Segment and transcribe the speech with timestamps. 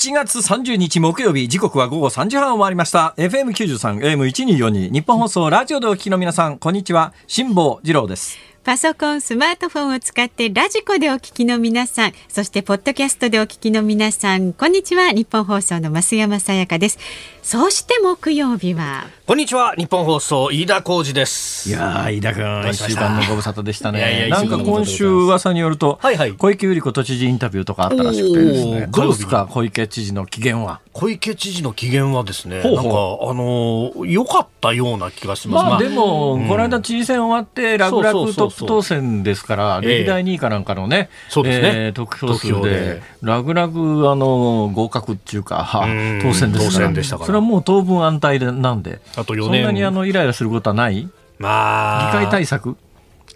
[0.00, 3.12] 7月30日木曜日、時刻は午後3時半を回りました。
[3.18, 7.12] FM93、AM1242、日本放送、ラジオでお聞きの皆さん、こんにちは。
[7.26, 8.38] 辛坊治郎です。
[8.64, 15.10] パソコン、スマートフォンを使ってラジコでお聞きの皆さん、そしてポッドキャストでお聞きの皆さん、こんにちは。
[15.10, 16.98] 日本放送の増山さやかです。
[17.42, 21.68] そして木曜日は、こんにちは日本放送飯田浩二です。
[21.68, 24.30] いやー、飯田君、一週間のご無沙汰でしたいやいやね。
[24.30, 26.32] なんか今週噂によると、はいはい。
[26.32, 28.88] 小池百合子都知事インタビューとかあったらしくてですね。
[28.90, 30.80] どうですか、小池知事の機嫌は？
[30.92, 32.92] 小池知事の機嫌はですねほうなんかあ
[33.32, 35.64] のー良かったような気がします。
[35.64, 36.48] まあでも、うん。
[36.48, 41.70] この間知事選終わって、楽々トップ当選ですから、ええ歴代2位かなんかのね、そうですね。
[41.72, 46.18] えー得票数でで、楽々あの合格っていうか、うん。
[46.20, 46.86] 当選ですから。
[46.86, 47.26] 当選でしたから。
[47.26, 50.94] それはもう当分安泰でなんで、あと4そんなに年あのイライラすることはない？
[51.02, 52.12] 議まあ。
[52.12, 52.76] 会対策？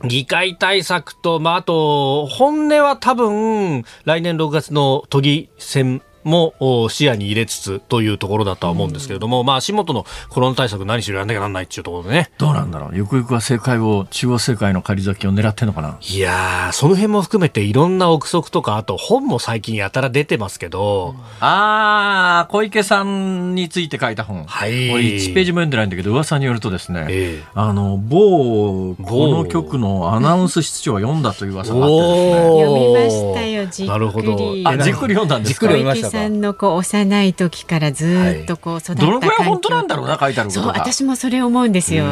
[0.05, 12.31] 議会対策と、まあ、あと本音は多分来年6月の都議選もお視野に入れつつというところだとは思うんですけれども、まあ足元のコロナ対策何しろやんなきゃなんないっていうところでね。
[12.39, 12.91] どうなんだろう。
[12.95, 15.99] ゆくゆくは政界を、中央政界の仮咲きを狙ってんのかな。
[16.01, 24.45] いやーその辺も含めていろんな憶測とかあと本も最近やたら出てますけど、あー、小池さんについて書いた本。
[24.47, 24.91] はい。
[24.91, 27.45] これ1ページも読んでないんだけど、噂によるとですね、ええ。
[27.55, 32.65] あの、某、この局のアナウンス室長が読んだという噂があってですね。
[32.65, 33.89] 読みましたよじっくり。
[33.89, 34.55] なるほど。
[34.65, 35.67] あ、じっくり読んだんですか？
[35.69, 40.79] じっくり読みま小したさんのこう幼い時からずっとこう育った環境どのくらい本当なんだろうな、書いてあるこそう、とが。
[40.79, 42.07] 私もそれ思うんですよ。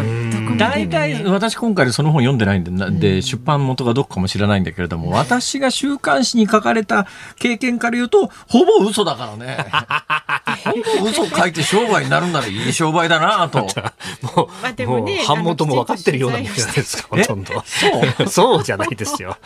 [0.59, 7.06] 大も体、ね私今回でその本読んでないんで、なで、出版元がどこかも知らないんだけれども、私が週刊誌に書かれた
[7.39, 9.56] 経験から言うと、ほぼ嘘だからね。
[10.64, 13.66] ほぼ嘘書いて商売になるんならいい商売だなと。
[14.37, 17.53] もう、まあでもねう版元も分かってるようなもんじゃないですか、ほとんど。
[17.66, 18.28] そう？
[18.28, 19.37] そうじゃないですよ。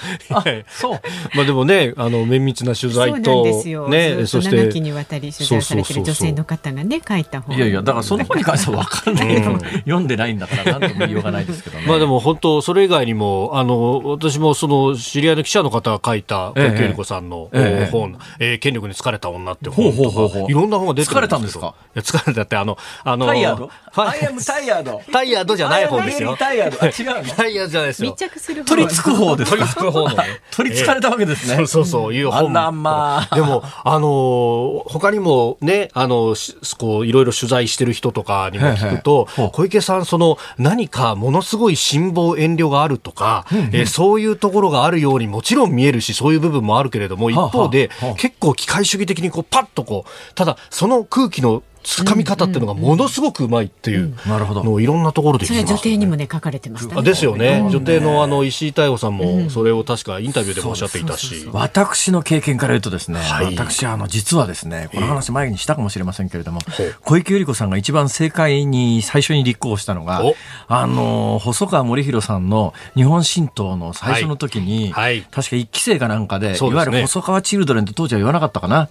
[0.69, 1.01] そう？
[1.35, 7.57] まあでもね、あの、綿密な取そうなん材とですよ。、ね、そして、長きにわたり取材されてる女性の方がね書いた本。
[7.57, 11.85] いやいや、だからその本に関しては分かんないけど、うん読んでないんだから何とも言いようがないですけどね。
[11.89, 21.75] まあでも本当、それ以外にも、あの、私もその、知り合いの記者の方が書いた、小ええ池百合子さんのええ本、えー権力に疲れた女ってほう本とか、ほうほうほういろんな本が出てる疲れたんですか？
[21.95, 23.67] いや疲れたって、あの、あの、タイヤード？
[23.93, 25.13] ファ ?I am tired.
[25.13, 25.57] タイヤード？
[25.57, 26.37] じゃない方ですよ。
[26.39, 26.79] タイヤード？
[26.83, 27.31] あ、違うの？
[27.35, 28.19] タイヤードじゃないですよ密。
[28.31, 29.57] 着する本取り付く方ですか？
[29.57, 30.25] 取り付く方のね。
[30.55, 31.57] 取り付かれたわけですね。
[31.57, 32.51] そうそうそう、いう本。
[32.51, 54.65] あらまあでも、あのー他にもね、あの、しこう、いろいろ取材してる人とかにも聞くとへえほう、小池さん、その、何かものすごい辛抱遠慮があるとか、えーそういうところがあるようにもちろん見えるし、そういう部分もあるけれども、一方ではあはあ、結構機械主義的にこう、パッとこう、ただ、その空気のつかみ方っていうのがものすごくうまいっていうなるほど。
[54.65, 57.03] のをいろんなところで聞きます女帝にもね書かれてましね。
[57.03, 57.61] ですよね。
[57.65, 57.71] うん。
[57.71, 61.49] 女帝のあの石井太陽さんもそれを確かインタビューでもおっしゃっていたし。
[61.53, 63.55] 私の経験から言うとですね、はい。
[63.55, 66.95] 私はあの実はですね、この話前にしたかもしれませんけれども、ほう。
[67.03, 70.35] 小池百合子さんが一番政界に最初に立候補したのがお、
[70.67, 75.23] あの、細川森弘さんの日本新党の最初の時に、はいはい。
[75.31, 76.59] 確か一期生かなんかで、ね。
[76.59, 78.89] いわゆる細川チルドレンって当時は言わなかったかな。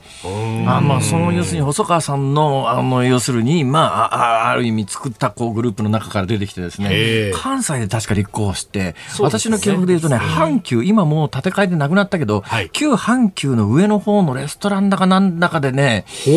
[0.68, 12.70] あまあ、その要するに細川さんの、あの、要するに、まあ、あある意味作ったこうグループの中から出てきてですへねえ、関西で確か立候補して、私の記憶で言うとね、阪急、今もう建て替えでなくなったけど、はい。
[12.72, 16.32] 旧阪急の上の方のレストランだかなんだかでね、え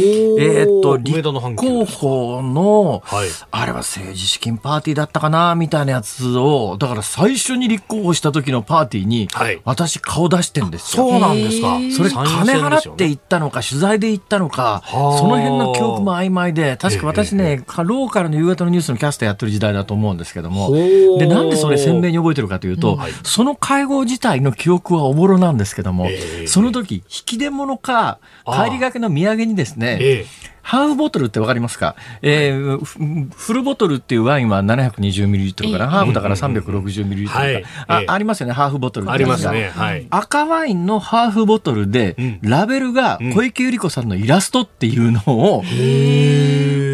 [0.61, 1.23] えーっと、立
[1.57, 3.29] 候補の、はい。
[3.51, 9.61] あれは政治資金パーティーだったかな、みたいなやつを、だから最初に立候補した時のパーティーに、はい。
[9.65, 11.09] 私顔出してんですよ。
[11.09, 11.79] そうなんですか。
[11.97, 15.19] それ参金払って行ったのか、取材で行ったのか、はあ。
[15.19, 32.99] その辺の記憶も曖昧で、確か私ね、ローカルの夕方のニュースのキャスターやってる時代だと思うんですけども、で、なんでそれ鮮明に覚えてるかというと、その会合自体の記憶はおぼろなんですけども、ええその時、引き出物か、帰りがけの土産にですね、ええハーフボトルってわかりますか、えーフ
[33.35, 37.65] フルボトルっていうワインは 720ml かな、ハーフだから 360ml か、はい。
[37.87, 38.07] あええ。
[38.07, 39.13] ありますよね、ハーフボトルって。
[39.13, 39.71] ありますね。
[39.75, 40.07] はい。
[40.11, 42.39] 赤ワインのハーフボトルで、ん。
[42.43, 45.63] ラベルが小池百合子さんのイラストっていうのを、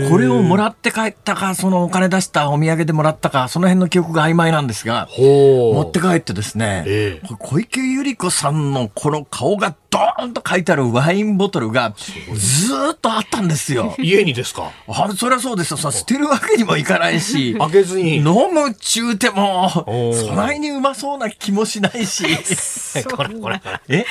[0.08, 5.08] これをもらって帰ったか、そのお金出したお土産でもらったか、その辺の記憶が曖昧なんですが。
[5.18, 13.94] 持って帰ってですね、小池百合子さんのこの顔がドーンと書いてあるワインボトルがずーっとあったんですよ。
[13.98, 14.72] 家にですか？
[14.88, 15.76] あれ、そりゃそうですよ。
[15.76, 17.54] さ捨てるわけにもいかないし。
[17.56, 18.16] 開けずに。
[18.16, 22.24] 飲むっちゅうても、そないにうまそうな気もしないし。
[23.14, 23.60] これこれ。
[23.88, 24.04] え？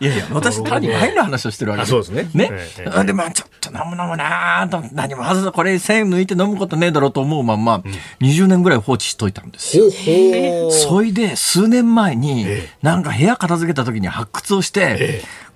[0.00, 2.48] いやいや、私単にワインの話をしてるわけあそうですねね？
[2.52, 2.70] え
[3.00, 7.82] えで、まあちょっと飲む飲むなーと、何もわざわざこれ1000円抜いて飲むことねえだろうと思うまんま、
[8.20, 9.84] 20年ぐらい放置しといたんですよ。
[9.90, 10.72] ほう。
[10.72, 14.85] そいで、数年前にええ、なんか部屋片付けた時に発掘をして、ええ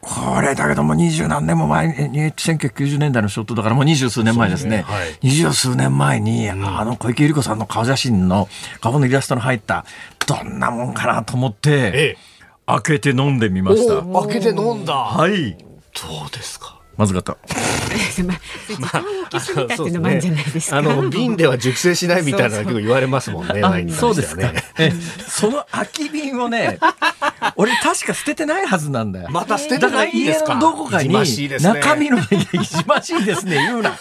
[0.01, 4.85] これだけども二十何年も前に、1990年代のショットだからもう二十数年前ですね。
[5.23, 8.49] 二十、数年前に、あの小池百合子さんの顔写真の
[8.81, 9.85] 顔のイラストの入った、
[10.27, 12.19] どんなもんかなと思って、ええ、
[12.67, 14.03] 開けて飲んでみました。
[14.27, 14.95] 開けて飲んだ。
[14.95, 15.53] はい。
[15.53, 15.67] ど
[16.27, 16.80] うですか？
[17.01, 17.39] まずかった。
[18.25, 20.77] まあ、時間を置きすぎたっていうのもあるんじゃないですか。
[20.77, 23.63] あの瓶では熟成しないみたいな結構言われますもんね。
[23.91, 24.53] そうですね。
[25.27, 26.79] その空き瓶をね、
[27.57, 29.29] 俺確か捨ててないはずなんだよ。
[29.31, 30.57] また捨ててないんですか？
[30.57, 32.23] どこかに中身のい
[32.63, 33.99] じましいですね言うな。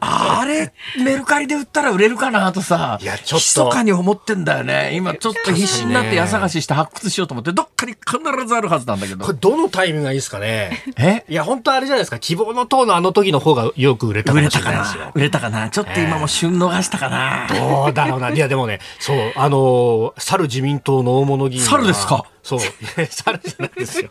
[0.00, 0.72] あれ
[1.04, 4.92] メルカリで売ったら売れるかなとさ、いやちょっと密かに思ってんだよね。
[4.94, 9.24] 今ちょっと必死になって家探しして発掘しようと思ってどっかに必ずあるはずなんだけど。
[9.26, 10.82] これどのタイミングがいいですかね？
[10.96, 11.24] え？
[11.28, 12.18] いや本当あれじゃないですか。
[12.18, 15.10] 希望の塔のあの時の方がよく売れたかもしれないですよ。
[15.14, 15.68] 売れたかな。
[15.70, 17.46] ちょっと今も旬逃したかな。
[17.48, 18.30] どうだろうな。
[18.30, 22.24] いやでもね、そうあの猿自民党の大物議員猿ですか？
[22.42, 22.60] そう。
[23.10, 24.08] 猿じゃないですよ。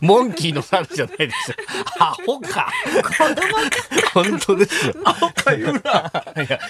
[0.00, 1.56] モンキーの猿じゃないですよ。
[1.98, 2.70] アホか。
[4.14, 4.94] 本当ですよ。
[5.04, 6.12] アホか言うな。
[6.36, 6.60] いや、いや、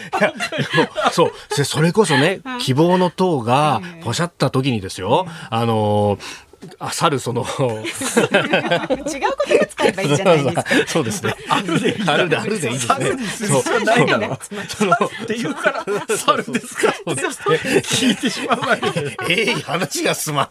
[1.13, 1.65] そう。
[1.65, 6.19] それこそね、希望の党がポシャった時にですよ、あの
[6.79, 7.53] あ、猿その違うこ
[9.47, 10.65] とが使えばいいじゃないですか。
[10.87, 11.35] そうですね。
[11.49, 12.09] あるでいい。
[12.09, 13.63] あるであるでいいですね。
[13.63, 14.39] そうないだろ。
[14.69, 15.85] そのっていうから
[16.17, 16.93] 猿ですか？
[17.07, 18.87] 聞いてしまう前に。
[19.29, 20.49] ええ話がすまん。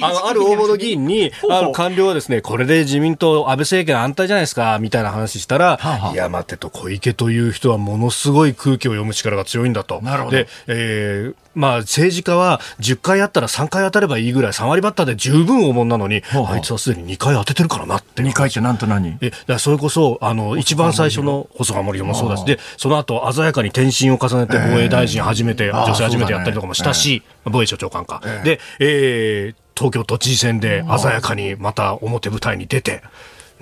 [0.00, 5.78] あのある大物議員にあの官僚はですね、これで自民党安倍政権安泰じゃないですかみたいな話したら、
[6.12, 10.00] いや待てと小池という人はものすごい空気を読む力が強いんだと。
[10.02, 10.36] なるほど。
[10.36, 18.22] で、えー、まあ政治家は10回やったら3回当たればいいぐらい3割バッターで十分大物なのに、はあ、あいつはすでに2回当ててるからなって。
[18.22, 19.18] 2回ってなんと何？
[19.20, 28.22] え、だそれこそ、あの、一番最初の細川森もそうだし、で、その後鮮やかに転身を重ねて防衛大臣初めて、えー、女性初めてやったりとかもしたし、えー、防衛省長官か。
[28.24, 33.02] えー、で、えー、東京都知事選で鮮やかにまた表舞台に出て、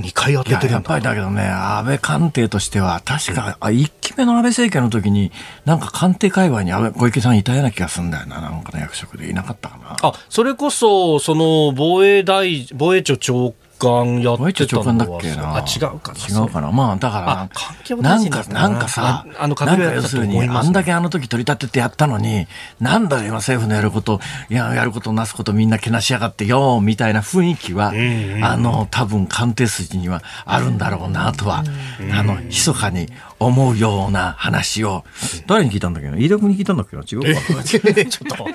[0.00, 5.30] 2回当ててるやっぱりだけどね、安倍官邸としては、確か、あ1期目の安倍政権の時に、
[5.64, 9.96] なんか官邸界隈に安倍小池さんいたような気がするんだよな、なんかの役職でいなかったかな。
[10.02, 16.70] あ、それこそ、その防衛大、防衛庁長官やってたのはあ違うかな違うかな。
[16.70, 17.48] まあだか
[17.90, 18.68] らなんかな。
[18.68, 22.46] んかさあのなんか要するにあんだけあの時取り立ててやったのに
[22.80, 27.92] なんだよ今政府のやることいややることなすことみんなけなしやがってよみたいな雰囲気は、
[28.42, 31.64] あの多分官邸筋にはあるんだろうなとは、
[32.12, 33.08] あの密かに
[33.46, 35.04] 思うような話を、
[35.46, 37.62] 誰に聞いたんだっけど、飯田君に聞いたんだっけど、違うか。
[37.64, 38.46] ちょっと。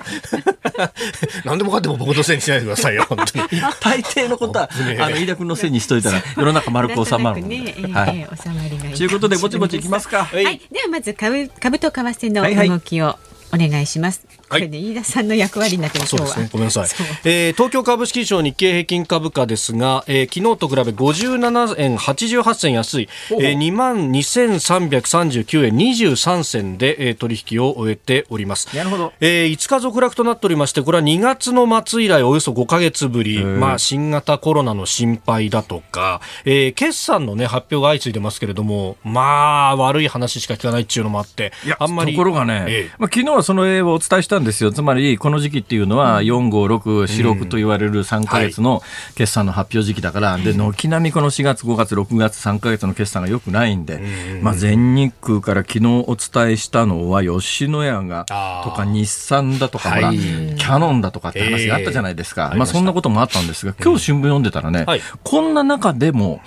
[1.44, 3.48] 何でもかっても僕のせいにしないでくださいよ、本当に。
[3.80, 4.68] 大抵のことは、
[5.00, 7.42] あの、飯田君のせいにしといたら、 世の中丸く収まる。
[7.46, 8.28] ね、はい。
[8.42, 8.94] 収まりがいい。
[8.94, 10.24] ということで、ぼちぼちいきますか。
[10.24, 10.60] はい。
[10.70, 13.18] では、まず株、株と為替の動きを
[13.52, 14.37] お願いします。
[14.48, 16.48] これで飯田さんの役割になってそうですね。
[16.50, 16.88] ごめんなさい。
[17.24, 28.74] えー、東京株式市場日経平均株価ですが、えー、昨日と比べ57円88銭安い、えー、2万2339円23銭で、えー、取引を終えております。
[28.74, 29.12] なるほど。
[29.20, 44.72] えー、5日続落となっておりまして、これは2月の末以来およそ5か月ぶり、まあ新型コロナの心配だとか、えー、決算のね発表が相次いでますけれども、まあ悪い話しか聞かないっていうのもあって、あんまりところがね、えー、まあ昨日はその絵をお伝えしたんですよ。
[44.72, 48.82] つまり、この時期っていうのは、4、5、6、4、6と言われる3か月の
[49.14, 54.00] 決算の発表時期だから、で、軒並みこの4月、5月、6月、3か月の決算がよくないんで、
[54.42, 58.24] まあ、全日空から昨日お伝えしたのは、吉野家が、
[58.64, 62.52] とか日産だとか、ほら、キャノンだとかって話があったじゃないですか。
[62.56, 64.86] まあ、そんなこともあったんですが、今日新聞読んでたらね、
[65.24, 66.40] こんな中でも、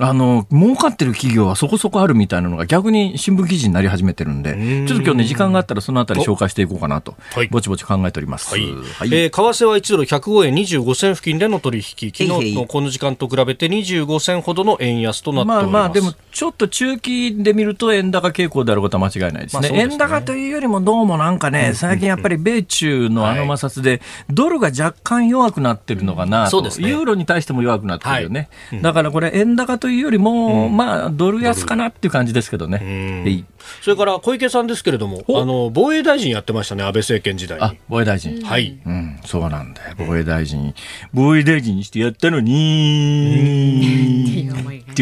[0.00, 7.16] あの、儲かってる企業はそこそこあるみたいなのが逆に新聞記事になり始めてるんで、ちょっと今日ね、時間があったらそのあたり紹介していこうかなと、
[7.50, 8.50] ぼちぼち考えております。
[8.50, 8.62] はい。
[8.62, 15.72] はい、えー、為替は1ドル105円25銭付近での取引、昨日のこの時間と比べて25銭ほどの円安となっております。
[15.72, 19.60] まあまあ、でもちょっと中期で見ると円高傾向であることは間違いないですね。
[19.60, 19.80] まあ、すね。
[19.80, 24.00] 円高というよりもどうもなんかね、最近やっぱり米中のあの摩擦で、
[24.30, 28.48] ドルが若干弱くなってるのかなと、ね、ユーロに対しても弱くなってるよね。
[28.70, 33.46] はい、だからこれ円高というよりも、まあ、ドル安かなっていう感じですけどね。
[33.82, 37.78] それから小池さんですけれども、あの防衛大臣やってましたね、安倍政権時代に。
[37.88, 38.40] 防衛大臣。
[38.42, 38.78] はい。
[38.84, 39.94] うん、そうなんだよ。
[39.98, 40.74] 防衛大臣、
[41.12, 43.68] 防衛大臣にしてやったのに。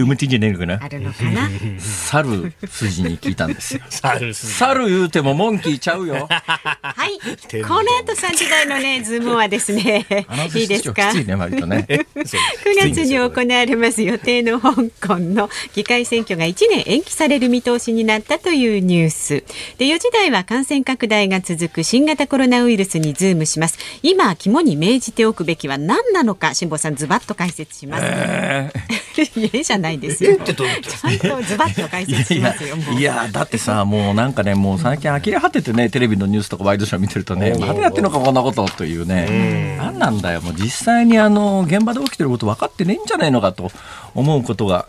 [0.00, 0.78] 読むてんじゃねえのかな？
[0.82, 1.48] あるのかな？
[1.80, 3.80] 猿筋に聞いたんですよ。
[3.90, 6.26] 猿言うてもモンキーちゃうよ。
[6.28, 7.18] はい。
[7.48, 10.06] 天この後3時台のね、ズームはですね、
[10.54, 11.10] いいですか？
[11.12, 11.86] きついね、割とね。
[12.16, 14.74] 9月に行われます予定の香
[15.06, 19.44] 香港の議会選挙が1年延期される見通しになったというニュース
[19.78, 28.70] で4時台は感染拡大が続く新型コロナウイルスにズームします今肝に銘じておくべきは何なのか辛坊さんズバッと解説します、え
[29.36, 30.34] いやじゃないですよ。
[30.34, 39.76] ってどういうことちゃんとズバッと解説しますよいやだってさもうなんかねもう最近呆れ果ててねテレビのニュースとかワイドショー見てるとねまだやってんのかこんなことというね。
[39.78, 43.70] 何なんだよもう実際にあの現場で起きてること分かってねえんじゃないのかと
[44.14, 44.86] 思うことが、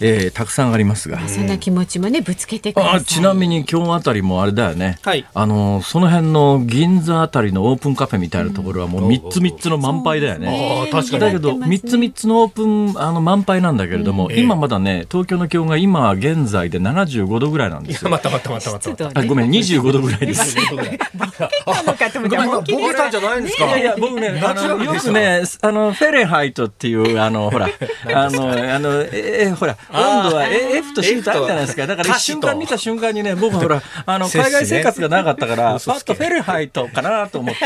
[0.00, 1.18] えーたくさんありますが。
[1.28, 2.96] そんな気持ちもねぶつけてください。
[2.96, 5.26] あちなみに今日あたりもあれだよね、はい。
[5.34, 10.84] あのその辺の銀座あたりのオープンカフェみたいなところはもう3つ3つの満杯だよね。
[10.84, 11.20] あー確かに。
[11.20, 18.10] だけど3つ3つのオープンあの満杯なんだけれども、今まだね東京の気温が今現在で75度ぐらいなんですよ。
[18.10, 18.90] またまたまたまた。
[18.90, 19.20] また。
[19.20, 20.56] あごめん25度ぐらいです。
[20.56, 23.66] なのかと思ったじゃないんですか？
[23.66, 27.68] いやいや僕ねあのよくねあのフェレンハイトっていうあのほら
[28.14, 31.86] あのあのええほら温度はえ F と C とあるじゃないですか。
[31.86, 37.60] だから一瞬間見た瞬間にね僕ほらあの海外生活がなかったから パッとフェレンハイトかなと思って。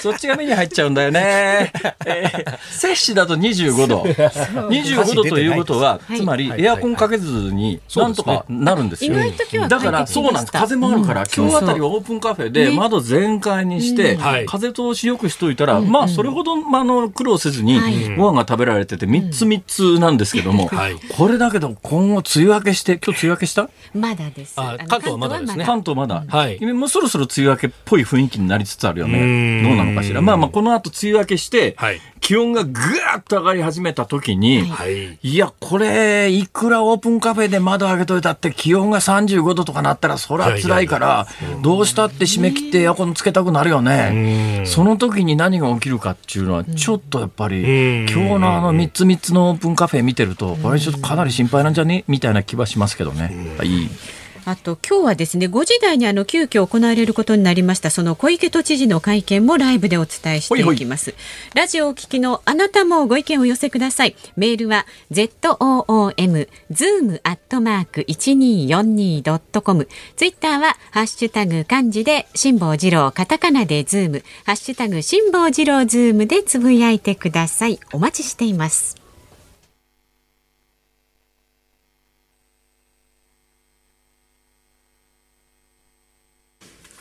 [0.00, 1.72] そっちが目に入っちゃうんだよね。
[2.06, 4.02] えー摂氏だと25度。
[4.02, 9.14] 25度ということははいつまりエアコンかけずになんとかなるんですよ。
[9.68, 10.52] だからそうなんです。
[10.52, 14.46] 風もあるから、今日あたりはオープンカフェで窓全開にして、はい。
[14.46, 18.16] 風通しよくしといたら、まあそれほど、まあ、あの苦労せずにはい。
[18.16, 20.96] ご飯が食べられてて3つ3つなんですけども、はい。
[21.16, 23.68] これだけど今後梅雨明けして今日梅雨明けした？
[23.94, 24.54] まだです。
[24.60, 25.64] あの関東はまだですね。
[25.64, 26.60] 関東まだ、はい。
[26.72, 29.18] もうそろそろ梅雨明けっぽい雰囲気になりつつあるよね。
[29.62, 29.62] ん。
[29.64, 30.22] どうなのかしら。
[30.22, 35.16] まあまあこの後梅雨明けして、はい気温がぐーっと上がり始めた時に、はい。
[35.22, 41.28] いや、これ、いくらオープンカフェで窓開けといたって気温が35度とかなったら、それは辛いから、
[41.62, 44.64] どうしたって締め切ってエアコンつけたくなるよね。
[44.66, 52.02] その時に何が起きるかっていうのは、ちょっとやっぱり、ん今日のあの3つ3つのオープンカフェ見てると、これちょっとかなり心配なんじゃね？
[52.08, 53.32] みたいな気はしますけどね。
[53.62, 53.88] いい。
[54.46, 61.14] あと今日はですね5時台にあの急遽行われることになりましたその小池都知事の会見もライブでお伝えしていきます。
[61.54, 64.14] ラジオをお聞きのあなたもご意見をお寄せください。
[64.36, 74.22] メールは zoom zoom アットマーク 1242.com ツイッターはハッシュタグ漢字で辛坊治郎カタカナでズーム。
[74.44, 77.80] ハッシュタグ辛坊治郎ズームでつぶやいてください。
[77.92, 79.05] お待ちしています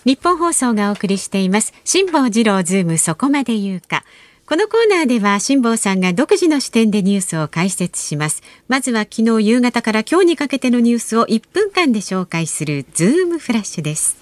[0.05, 1.74] ニッポン放送がお送りしています。
[1.83, 4.03] 辛坊治郎ズームそこまで言うか。
[4.45, 8.43] このコーナーでは辛坊さんが独自の視点でニュースを解説します。
[8.67, 14.15] まずは昨日夕方から今日にかけてのニュースを1分間で紹介するズームフラッシュです。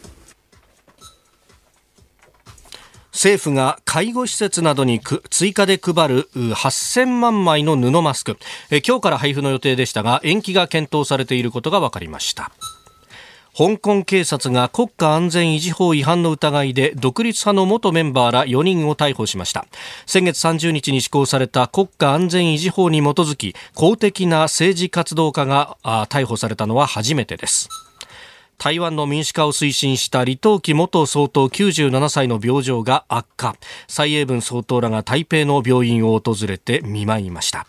[3.11, 8.37] 政府が介護施設などに追加で配る8000万枚の布マスク。
[8.71, 12.53] え今日から配布の予定でしたが延期が検討されていることが分かりました。
[13.55, 19.67] 香港警察が国家安全維持法違反の疑いで独立派の元メンバーら4人を逮捕しました。
[20.07, 27.69] 先月30日に施行された国家安全維持法に基づき公的な政治活動家が逮捕されたのは初めてです。
[28.57, 33.55] 台湾の民主化を推進した李登輝元総統97歳の病状が悪化。
[33.87, 37.67] 蔡英文総統らが台北の病院を訪れて見舞いました。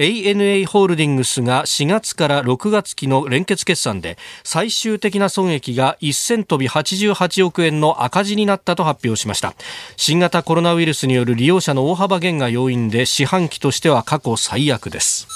[0.00, 9.52] ANA ホールディングスが4月から6月期の連結決算で最終的な損益が1000飛び88億円の赤字になったと発表しました。
[9.98, 15.28] 新型コロナウイルスによる利用者の大幅減が要因で四半期としては過去最悪です。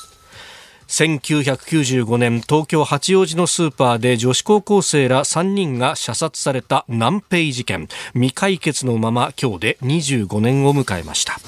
[0.89, 7.89] 1995年東京八王子のスーパーで女子高校生ら3人が射殺された南平事件。
[8.15, 11.39] 未解決のまま今日で25年を迎えました。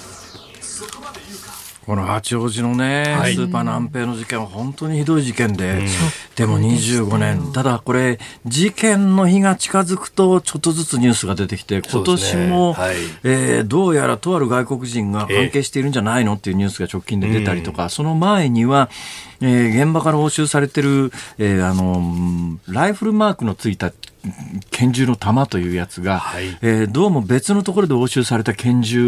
[1.87, 3.35] この八王子のね、はい。
[3.37, 5.87] スーパー南平の事件は本当にひどい事件で、
[6.35, 12.97] でも25年、ただこれ、事件の日が近づくと、ちょっとずつニュースが出てきて、今年も、はい。
[13.23, 18.91] えーどうやらとある外国人が関係しているんじゃないのっていうニュースが直近で出たりとか、その前には、
[19.41, 23.93] えー現場から押収されてる、えーあのうんライフルマークのついた
[24.71, 26.47] 拳銃の弾というやつが、はい。
[26.63, 29.03] えーどうも別のところで押収された拳銃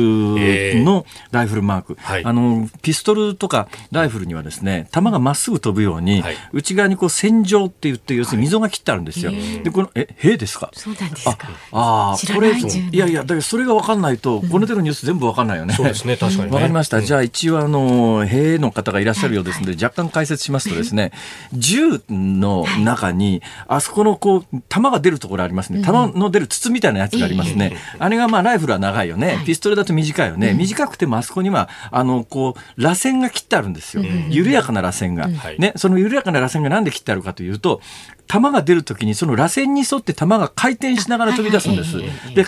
[0.85, 9.33] のライフルママーク、はい、あのピストルとかライフルにはですね弾がまっすぐ飛ぶように、はい、内側にこう線状って言って要するに溝が切ってあるんですよ。
[9.63, 10.71] でこのえ兵ですか？
[10.73, 11.37] そうなんですか。
[11.73, 12.63] ああこれい
[12.97, 15.75] やいやだからそれが分かんないと、この手のニュース全部分かんないよね。
[15.75, 17.03] そうですね確かに、ね、分かりました。
[17.03, 21.13] じゃあ一応あの兵の方がいらっしゃるようですので、若干解説しますとですね
[21.53, 25.81] 銃の中にあそこのこう弾が出るところありますね。
[25.83, 27.77] 弾の出る筒みたいなやつがありますね。
[27.99, 29.43] あれがまあライフルは長いよね。
[29.47, 30.55] ピストルだと短いよね。
[30.55, 34.03] 短くてもあそこにはあのこう螺旋が切ってあるんですよ。
[34.29, 35.29] 緩やかな螺旋が。
[35.59, 37.81] ね、その緩やかな螺旋がなんで切ってあるかというと、
[38.29, 41.99] 弾が出るときにその螺旋に沿って弾が回転しながら飛び出すんです。
[42.35, 42.45] で、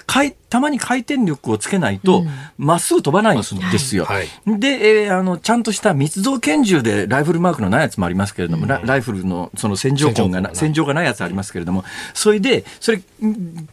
[0.49, 2.25] 弾に回転力をつけないと、
[2.59, 4.07] まっすぐ飛ばないんですよ。
[4.47, 10.91] で、えー、あの、ちゃんとした密造拳銃でライフルマークのないやつもありますけれども、ライフルのその戦場痕がな、戦場が。
[10.95, 11.85] ないやつありますけれども、
[12.15, 13.03] それで、それ、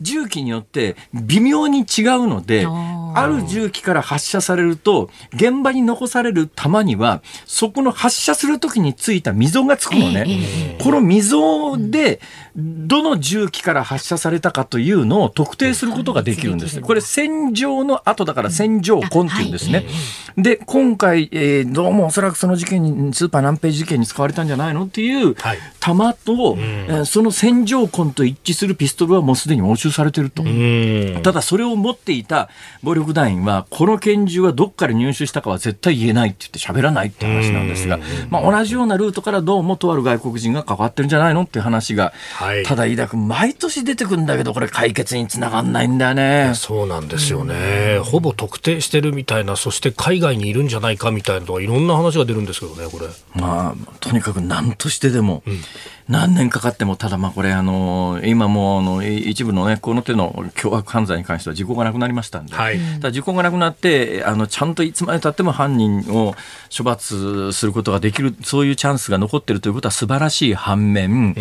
[0.02, 1.86] 銃器によって微妙に違う
[2.28, 10.78] ので、ある銃器から発射されると、現場に残される弾には、そこの発射するときについた溝がつくのね。
[10.80, 11.97] この溝で、
[12.56, 16.82] どの銃器から発射されたかというのを特定することができるんです。
[16.82, 19.86] これ、戦場の後だから戦場痕っていうんですね。
[20.38, 24.86] で、今回、えー、どうもおそらくその事件に、スーパー南平事件に使われたんじゃないの？
[24.86, 25.36] っていう
[25.80, 30.44] 弾と、はい、えー、その戦場痕と一致するピストルはもうすでに押収されてると。
[31.24, 32.50] ただ、それを持っていた
[32.84, 38.00] 暴力団員は、この拳銃はどっから入手したかは絶対言えないって言って喋らないって話なんですが、
[38.30, 41.44] まあ、同じようなルートからどうもとある外国人が関わってるんじゃないの？
[41.44, 46.54] っていう話が、はい、ただ、飯田君、毎年出てくるんだけど、これ解決につながんないんだよね。
[46.56, 48.00] そうなんですよね。
[48.04, 53.08] ほぼ特定してるみたいな、そして海外にいるんじゃないかみたいなとか、いろんな話が出るんですけどね、これ。
[53.42, 55.62] まあ、とにかく何としてでも、うん
[56.10, 66.36] 何年かかっても、ただまあこれ、あの、今もあの一部のね、この手の凶悪犯罪に関しては時効がなくなりましたんで、はい、ただ時効がなくなって、あの、ちゃんといつまでたっても犯人を
[66.76, 71.36] 処罰することができる、そういうチャンスが残っているということは素晴らしい反面、うん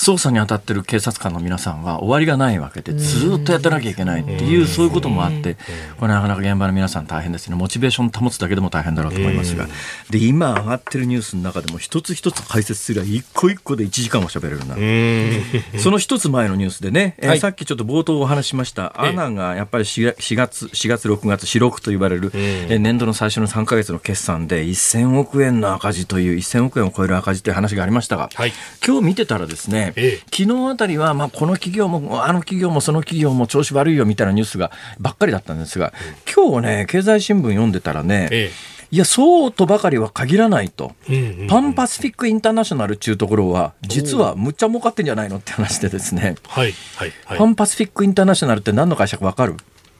[0.00, 5.58] 捜査に当たってる警察官の皆さんは終わりがないわけで、ずっとやってなきゃいけないっていう、そういうこともあって、
[5.98, 7.54] これなかなか現場の皆さん大変ですね。
[7.54, 9.68] モチベーション保つだけでも大変だろうと思いますが。
[10.08, 14.76] で、今上がってるニュースの中でも一つ一つ解説すれば一個一個で1時間も喋れるな。
[15.78, 28.52] その一つ前のニュースでね、えー、さっきちょっと冒頭お話しました、アナがやっぱり 4, 月、4月、6月、四六と言われる、え年度の最初の3か月の決算で1000億円の赤字という、1000億円を超える赤字という話がありましたが、はい、
[28.86, 35.92] 今日見てたらですね、ええ、昨日あたりは、まあ、この企業も、あの企業も、その企業も調子悪いよみたいなニュースがばっかりだったんですが、
[36.32, 49.54] 今日ね、経済新聞読んでたらね、ええいや、そうとばかりは限らないと、うんうんうん、パンパシフィックインターナショナルっていうところは、実はむっちゃ儲かってんじゃないのって話でですね、はいはいはい、パンパシフィックインターナショナルって何の会社か分かる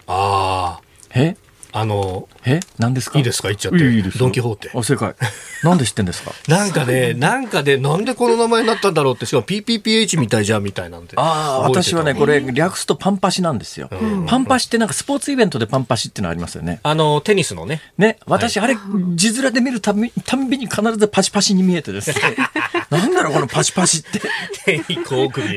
[0.09, 0.83] ああ。
[1.15, 1.37] え
[1.73, 3.19] あの、え何ですか？
[3.19, 3.49] いいですか？
[3.49, 3.79] 言っちゃって。
[3.91, 4.71] いいドン・キホーテ。
[4.75, 5.15] あ、正解。
[5.63, 6.33] なんで知ってんですか？
[6.49, 11.13] なんかね、なんかで、なんでこの名前になったんだろうって、しかも PPPH みたいじゃんみたいなんで。
[11.17, 13.89] ああ、私はね、これ、略すとパンパシなんですよ。
[14.27, 16.81] パンパシってなんかスポーツイベントでパンパシってのありますよね。
[16.83, 17.81] あの、テニスのね。
[17.99, 18.77] ね、私、あれ、
[19.15, 22.17] 字面で見るたびたんびに必ずパシパシに見えてですね。
[22.91, 24.21] なんだろう、このパシパシって。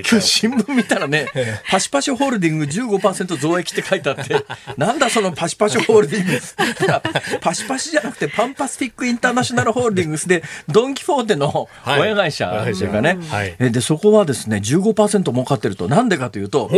[0.09, 1.27] 今日新聞見たらね、
[1.69, 4.45] パシパシホールディング15%増益って書いてあって、
[4.77, 6.39] なんだそのパシパシホールディング
[7.41, 15.87] パシパシじゃなくてパンパスフィックインターナショナルホールディングスでドン・キフォーテの親会社というかね、はい、でそこはですね15%儲かってると。
[15.87, 16.69] なんでかというと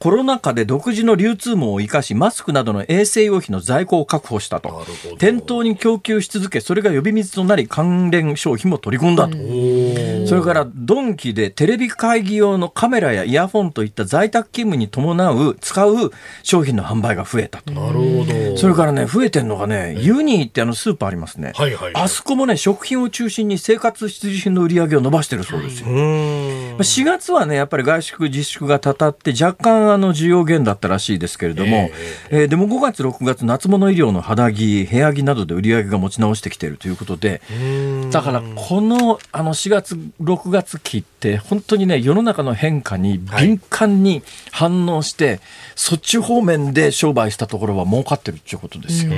[0.00, 4.86] コロナ禍で独自の流通網を生かし、マスクなどの衛生用品の在庫を確保したと。
[5.18, 9.36] 店頭に供給し続け、それが呼び水となり関連商品も取り込んだと。
[10.26, 16.10] それから、ドンキでテレビ会議用のカメラやイヤホンといった在宅勤務に伴う、使う
[16.44, 17.70] 商品の販売が増えたと。
[17.70, 18.56] なるほど。
[18.56, 21.52] それからね、増えてるのがね、ユニーってあのスーパーありますね。
[21.54, 25.88] はいはい、はい、あそこもね、食品を中心に生活必需品の売り上げを伸ばしてるそうですよ。
[25.88, 31.90] 4月はね、やっぱり外食自粛がたたって若干あの需要減だったらしいですけれども、
[32.30, 37.40] えー、えー、でも5月、6月、夏物医療の肌着、部屋着などで売り上げが持ち直してきているということで、
[38.10, 45.40] だからこのあの4月、6月期って、本当にね、世の中の変化に敏感に反応して、はい、
[45.74, 49.12] そっち方面で商売したところは儲かってるっていうことですよ。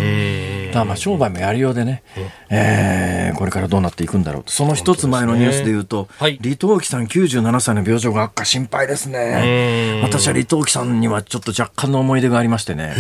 [0.81, 2.03] だまあ商売もやりようでね、
[2.51, 10.01] えー、これからどうなっていくんだろうと、その一つ前のニュースで言うと、はい、李登輝さん97歳の病状が悪化心配ですね。
[10.03, 12.95] 私は李登輝さんにはちょっと若干の思い出がありましてね。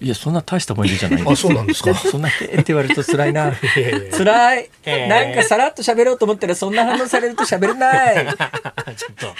[0.00, 1.92] いや、そんな大した思い出じゃないんあ、そうなんですか？
[1.94, 3.52] そんな、へーって言われると辛いな。
[4.16, 4.70] 辛い。
[5.08, 8.26] なんかさらっと喋ろうと思ったら、そんな反応されると喋れない。
[8.96, 9.34] ちょっと、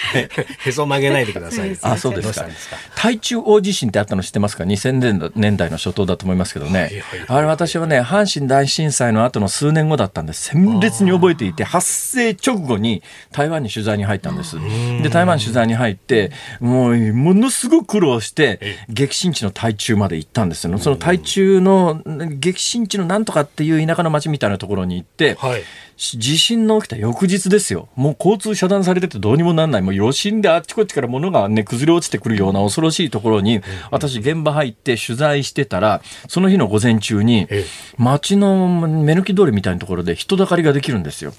[0.65, 1.77] へそ曲げないでください。
[1.81, 2.77] あ、そうですかどうしたんですか。
[2.95, 7.03] 台中大地震ってあったの知ってますか ?2000 年代の初頭だと思いますけどね。
[7.27, 14.57] あれ私はね、阪神大震災の後の数年後だったんで、鮮烈に覚えていて、発生直後に台湾に取材に入ったんです。
[15.01, 20.77] で、台湾取材に入って、もう、ものすごく苦労して、激震地の台中まで行ったんですよ。
[20.77, 25.63] その台中の激震地のなんとかっていう田舎の町みたいなところに行って、はい。
[25.99, 27.89] 地震の起きた翌日ですよ。
[27.95, 29.81] もう交通遮断されててどうにもなんない。
[29.81, 33.59] もう余震であっちこっちから物がね、崩れ落ちてくるような恐ろしいところに、
[33.91, 37.65] 私現場入って取材してたら、その日の午前中にええ、
[37.97, 41.33] 街の目抜き通りみたいなところで人だかりができるんですよ。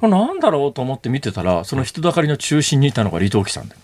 [0.00, 3.74] これなんだろうと思って見てたら、その人だかりの中心にいたのが李登輝さんで。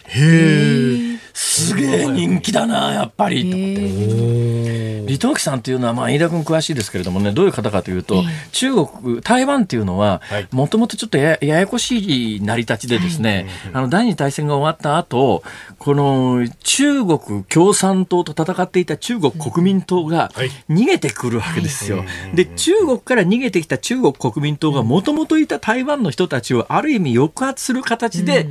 [1.35, 3.51] すげえ人気だな、やっぱり。
[3.51, 4.83] と思って。
[5.03, 15.43] 李登輝さんっていうのは、まあ、飯田君詳しいですけれどもね、どういう方かというと、中国、台湾っていうのははい、もともとちょっとやややこしい成り立ちでですね、あの、第二次大戦が終わった後、
[15.79, 20.51] この中国共産党と戦っていた中国国民党がはい。
[20.71, 22.05] 逃げてくるわけですよ。
[22.35, 28.49] で、中国から逃げてきた中国国民党がもともといた台湾の人たちをある意味抑圧する形で、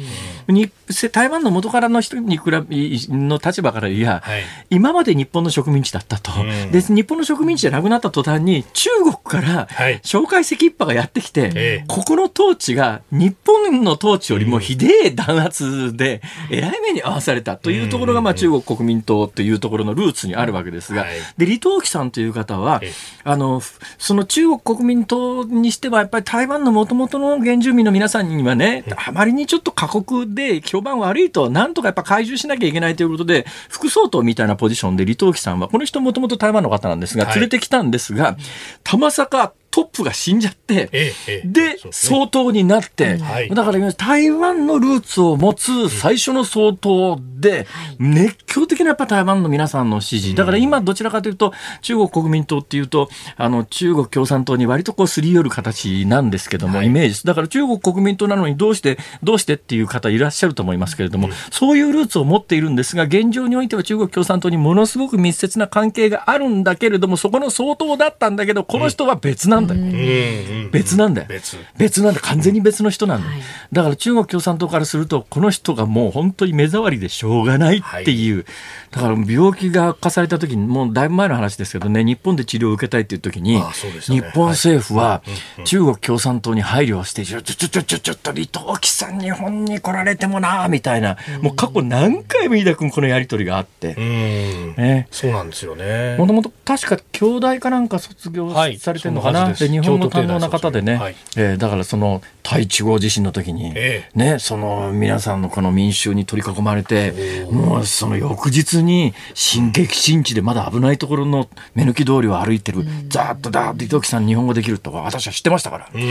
[0.52, 0.70] に
[1.12, 2.62] 台湾の元からの人に比べ
[3.10, 4.44] の立場から言えば、はい。
[4.70, 6.72] 今まで日本の植民地だったと、うん。
[6.72, 10.00] で日本の植民地じゃなくなった途端に中国からはい。
[10.04, 11.86] 蒋介石一派がやってきて、ええ。
[11.88, 21.12] ここの統治が日本の統治よりもひでえ弾圧で、えらい目に遭わされたというところが、まあ、中国国民党というところのルーツにあるわけですが、はい。
[21.38, 22.92] で李登輝さんという方はええ。
[23.24, 23.62] あの
[23.98, 37.36] その中国国民党にしてはやっぱり台湾のもともとの原住民の皆さんにはねあまりにちょっと過酷で評判悪いとなんとかやっぱ懐柔しなきゃいけないということで副総統みたいなポジションで李登輝さんはこの人もともと台湾の方なんですがはい。
[37.36, 38.38] 連れてきたんですが、
[38.84, 43.50] たまさかトップが死んじゃって、ええええで、総統になって、はい。
[43.50, 50.36] だから今台湾のルーツを持つ最初の総統で、熱狂的なやっぱ台湾の皆さんの支持。
[50.36, 56.88] だから今どちらかというと、中国国民党っていうと、あの、中国共産党に割とこうすり寄る形なんですけども、はい。
[56.88, 57.26] イメージです。
[57.26, 69.82] だから中国国民党なのにどうして、どうしてっていう方いらっしゃると思いますけれども、そういうルーツを持っているんですが、現状においては中国共産党にものすごく密接な関係があるんだけれども、そこの総統だったんだけど、この人は別なんだよ。
[69.82, 71.28] うんうん別なんだよ。
[71.28, 72.22] 別別なんだ。
[72.22, 73.28] 完全に別の人なんだ。
[73.28, 78.46] はいだから中国共産党からすると、この人がもう本当に目障りでしょうがないっていう。
[78.92, 83.64] だから病気が悪化された時に、もうだいぶ前の話ですけどね、日本で治療を受けたいっていう時に、ね
[84.02, 85.22] 日本政府は
[85.64, 91.18] 中国共産党に配慮をして、ちょちょちょちょちょちょっと李登輝さん日本に来られてもな、みたいな。
[91.42, 93.96] もう過去何回も飯田君このやりとりがあって。
[93.98, 95.08] うんね。
[95.12, 99.64] そうなんですよねもともと確か兄弟かなんか卒業はいされてるのかな、はずです。
[99.64, 101.16] で日本語堪能な方でね、はい。
[101.38, 116.02] えーだからその対中央地震の時に、えね、その皆さんのこの民衆に取り囲まれて、もうその翌日に新激震地でまだ危ないところの目抜き通りを歩いてる、ざーっとだーっと李登輝さん日本語できると私は知ってましたから、うん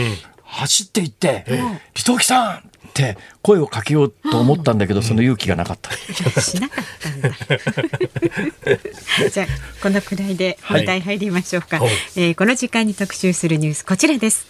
[0.51, 1.61] 走って行って、李
[2.05, 2.61] 登輝さんっ
[2.93, 5.91] て声をかけようと思ったんだけど、その勇気がなかった。
[6.41, 7.29] しなかったんだ。
[9.31, 9.47] じゃあ
[9.81, 14.47] このくらいで本題入りましょうか、はいえーこの時間に特集するニュースこちらです。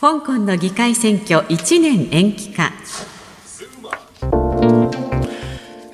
[0.00, 2.72] 香港の議会選挙1年延期か。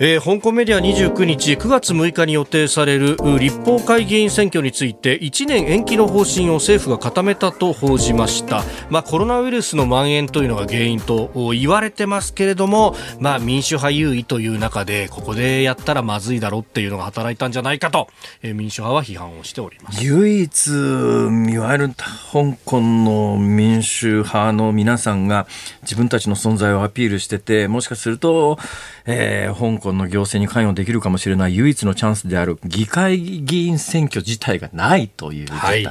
[0.05, 18.09] えー香港メディア29日9月6日に予定される立法会議員選挙について1年延期の方針を政府が固めたと報じました、まあ、コロナウイルスの蔓延というのが原因とお言われてますけれども、まあ、民主派優位という中でここでやったらまずいだろうっていうのが働いたんじゃないかと、
[18.43, 20.05] えー民主派は批判をしております。
[20.05, 21.89] 唯一、いわゆる
[22.33, 25.47] 香港の民主派の皆さんが
[25.83, 28.59] 自分たちの存在をアピールしてて、もしかすると、
[29.07, 35.47] えー香港の行政に関与できるかもしれない唯一のチャンスである議会議員選挙自体がないという。
[35.49, 35.87] はい。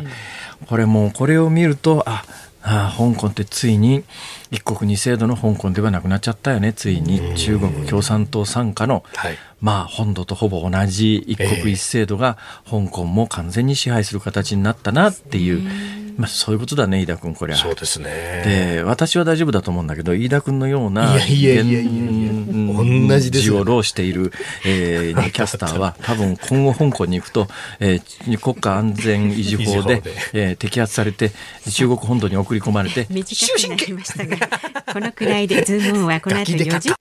[0.68, 2.24] これもうこれを見ると、あ、
[2.64, 4.04] あ香港ってついに
[4.52, 6.74] 一国二制度の香港ではなくなっちゃったよね。
[6.74, 9.38] ついに中国共産党傘下のはい。
[9.62, 12.38] まあ、本土とほぼ同じ一国一制度が
[12.70, 15.62] 香港も完全に支配する形になったなっていう、
[16.18, 17.60] まあ、そういうことだね、飯田君、これは。
[17.60, 18.76] そうですね。
[18.78, 21.44] で、私は大丈夫だと思うんだけど、飯田君のような、い
[22.84, 24.32] 同じですよ字を浪している、
[24.66, 27.48] えー、 キャスターは、多分今後香港に行くと、
[27.80, 30.04] えー国家安全維持法で維持法で。
[30.34, 31.32] えー摘発されて、
[31.70, 34.38] 中国本土に送り込まれて、短くなりましたが、
[34.94, 36.94] このくらいでズームオンはこの後4時。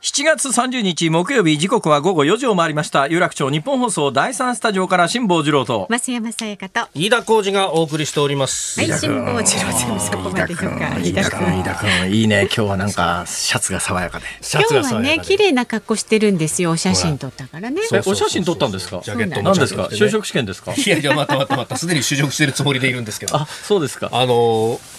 [0.00, 3.08] 7月30日木曜日時刻は午後4時を回りました。
[3.08, 5.88] 有楽町日本放送第三スタジオから辛坊治郎と。
[5.90, 6.86] 増山さやかと。
[6.94, 8.78] 飯田浩二がお送りしております。
[8.78, 10.66] はい辛坊治郎さんそこまでか。
[11.00, 12.10] 飯田君飯田君。
[12.12, 12.42] いいね。
[12.42, 14.26] 今日はなんかシャツが爽やかで。
[14.54, 16.70] 今日はね綺麗な格好してるんですよ。
[16.70, 17.82] お写真撮ったからね。
[17.82, 19.00] そうそうえお写真撮ったんですか？
[19.02, 19.86] ジャケットも何ですか？
[19.90, 20.74] 就職試験ですか？
[20.74, 23.36] いやいや、またまたまた、すでに就職してるつもりでいるんですけど。
[23.36, 24.10] あそうですか。
[24.12, 24.98] あのー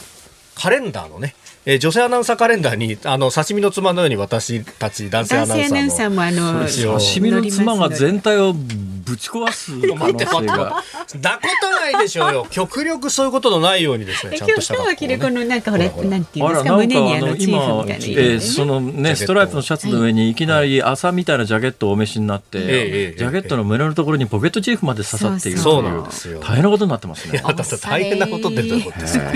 [0.61, 1.35] カレンダーのね、
[1.69, 6.99] えー女性アナウンサーカレンダーに、あの、刺身の妻のように私たち男性ア男ナウンサーも。
[6.99, 8.55] 刺身の妻が全体を
[8.99, 10.83] ぶち壊す 可能性が
[11.19, 12.47] だことないでしょうよ。
[12.51, 27.41] 極力そういうことのないようにですね、えちゃ今日今日はんとした格好をね着るこのなんかほらほらほらなんていうんですか胸にああののチーフ今、みたいなねーそのねストライプのシャツの上にいきなり朝みたいなジャケットをお召しになって、ええジャケットの胸のところにポケットチーフまで刺さっているとそういなんですよ大変なことになってますね。
[27.43, 29.31] あだって大変なことってどういう ことですか。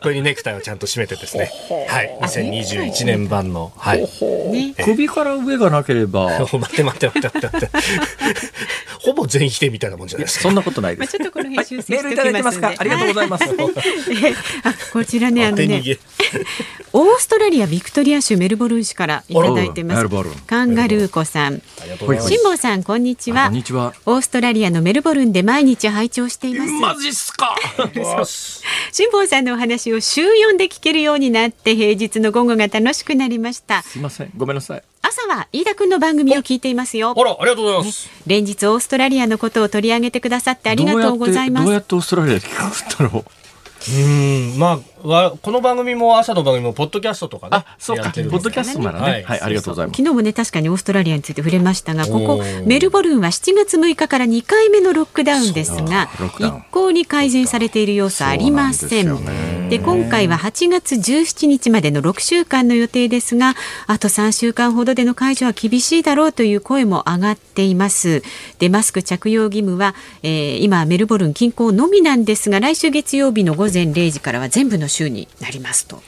[0.00, 1.50] これにネクタイをちゃんと締めてですね。
[1.88, 2.18] はい。
[2.22, 3.72] 2021年版の。
[3.76, 4.00] はい。
[4.00, 7.70] ね首から上がなければ待って待って待って待って。
[9.00, 10.42] ほぼ全否定みたいなもんじゃないですか。
[10.42, 11.18] そんなことないまあです。
[11.18, 13.44] ちょっとこの辺修正メールいしておきますすまんでかありがとうございます。
[13.44, 14.34] え
[14.64, 15.82] あこちらねあのね。
[16.94, 20.08] オーストラリアビクトリア州メルボルン市からいただいてます
[20.46, 21.60] カンガルーコさん
[21.98, 23.94] 辛坊さんこんにちはこんにちは。
[24.06, 27.54] オーストラリアのメルボルンで毎日拝聴していますマジっすか？
[28.92, 34.30] 辛坊さんのお話を週4で聞けるようになって平日の午後が楽しくなりましたすいません。
[34.36, 34.82] ごめんなさい。
[35.02, 38.08] 朝は飯田くんの番組を聞いていますよあら、ありがとうございます。
[38.26, 43.24] 連日オーストラリアのことを取り上げてくださってありがとうございますどうやってどうやってオーストラリアで聞くんだろう。
[43.90, 47.56] うん、まあ、わこの番組も朝の番組もポッドキャストとかね。
[47.56, 48.04] あ、そうか。
[48.04, 49.04] ポッドキャストならね。
[49.04, 49.96] はいはい、ありがとうございます。
[49.96, 63.54] 昨日もね確かにオーストラリアについて触れましたがここメルボルンは7月6日から2回目のロックダウンですが一向に改善されている様子はありませんねで今回は8月17日までの6週間の予定ですが
[63.86, 68.22] あと3週間ほどでの解除は厳しいだろうという声も上がっています。
[68.58, 76.02] でマスク着用義務は、えー今メルボルン近郊のみなんですが来週月曜日の午前0時からは全部の週になりますと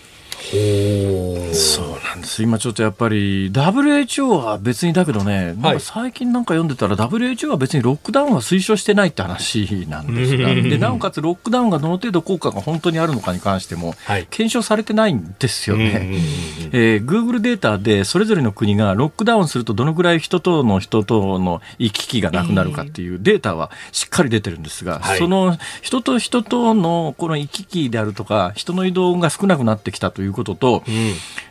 [0.51, 2.43] そうなんです。
[2.43, 14.27] 今ちょっとやっぱり WHO は別にだけどね、なんか最近なんか読んでたら WHO は別にロックダウンは推奨してないって話なんですが、でなおかつロックダウンがどの程度効果が本当にあるのかに関してもはい。
[14.31, 16.19] 検証されてないんですようんうんうんね。
[16.73, 25.19] えー Google データでそれぞれの国がロックダウンするとどのぐらい人との人との行き来がなくなるかっていうデータはしっかり出てるんですが、はい。
[25.19, 30.83] その人と人とのこの行き来であるとか人の移動が少なくなってきたということと、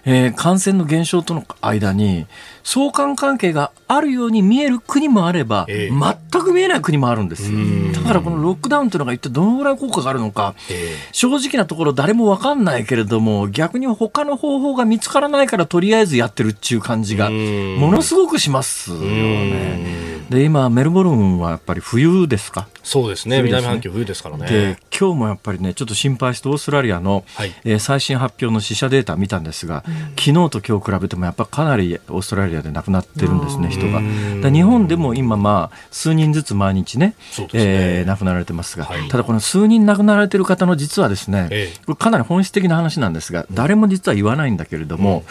[0.05, 2.25] えー感染の減少との間に
[2.63, 6.17] 相関関係があるように見える国もあれば、ええ。
[6.31, 7.51] 全く見えない国もあるんです。
[7.93, 17.75] だからこのロックダウンというのが一体どのぐらい効果があるのかえ正直なところ誰も分かんないけれども逆に他の方法が見つからないからとりあえずやってるっていう感じがうん。
[17.77, 20.03] ものすごくしますよね。
[20.29, 22.67] で今メルボルンはやっぱり冬ですか？
[22.81, 23.37] そうですね。
[23.37, 23.43] ね。
[23.43, 24.47] 南半球冬ですからね。
[24.47, 27.51] で今日もやっぱりねちょっと心配してオーストラリアの、はい。
[27.65, 29.83] えー最新発表の死者データ見たんですが、
[30.17, 34.01] 昨日と今日比べてもやっぱかなりオーストラリアで亡くなってるんですね人が。
[34.49, 37.15] 日本でも今まあ数人ずつ毎日ねね。
[37.53, 39.07] えー亡くなられてますが、はい。
[39.09, 41.95] ただこの数人亡くなられてる方の実はですね、ええ。
[41.95, 45.23] かなり本質的な話なんですが誰も実は言わないんだけれども、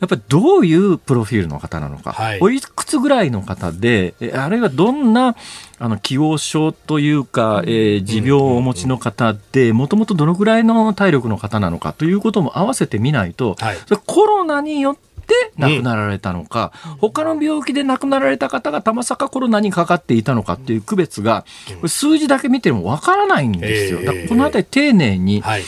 [0.00, 2.38] やっぱりどういうプロフィールの方なのか、はい。
[2.40, 5.36] おいくつぐらいの方でえあるいはどんな
[5.84, 21.44] あの既往症というか、えー持病をお持ちの方でもともとどのぐらいの体力の方なのかということも合わせてみないと、はいそれコロナによって亡くなられたのか、他の病気で亡くなられた方がたまさかコロナにかかっていたのかっていう区別が、
[21.86, 24.00] 数字だけ見てもわからないんですよ。
[24.00, 25.62] ええだからこのあたり丁寧に、はい。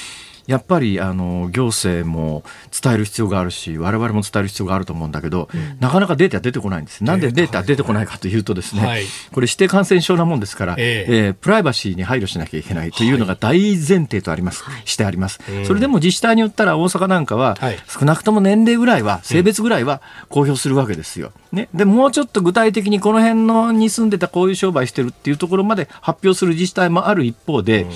[0.46, 5.48] やっぱりあの行政も伝える必要があるし我々も伝える必要があると思うんだけど、
[5.80, 7.04] なかなかデータ出てこないんです。
[7.04, 9.04] なんでデータ出てこないかというとですね、はい。
[9.32, 11.30] これ指定感染症なもんですから、ええ。
[11.30, 17.78] ープライバシーに配慮しなきゃいけないというのが大前提とあります、してあります、それでも自治体によったら大阪なんかは、はい。
[17.88, 21.32] 少なくとも年齢ぐらいは性別ぐらいは公表するわけですよ。
[21.52, 27.86] ね、でもうちょっと具体的にこの辺のに住んでたこういう商売してるっていうところまで発表する自治体もある一方で、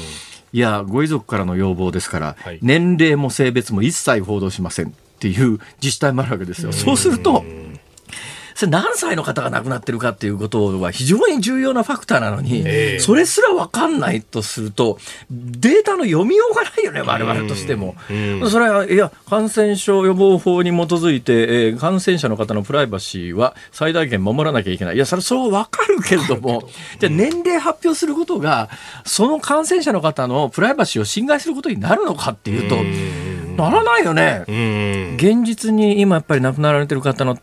[0.52, 6.72] いやご遺族からの要望ですから、はい年齢も性別も一切報道しませんっていう自治体もあるわけですよ。
[6.72, 7.44] そうすると
[8.60, 14.98] それ何歳の方が亡くなってるかっていうことは非常に重要なファクターなのに、ええそれすら分かんないとすると
[15.30, 17.94] データの読みようがないよね我々としても。
[18.50, 26.68] それはいや感染症予防法に基づいて、えー感染者の方のプライバシーは最大限守らなきゃいけないいやそれそう分かるけれども
[26.98, 28.68] じゃあ年齢発表することが
[29.06, 32.76] その感染者の方のプライバシーを侵害することになるのかっていうと
[33.56, 34.44] ならないよね。
[34.48, 35.14] うん。
[35.16, 37.38] 現実に今やっぱり亡くなられてる方の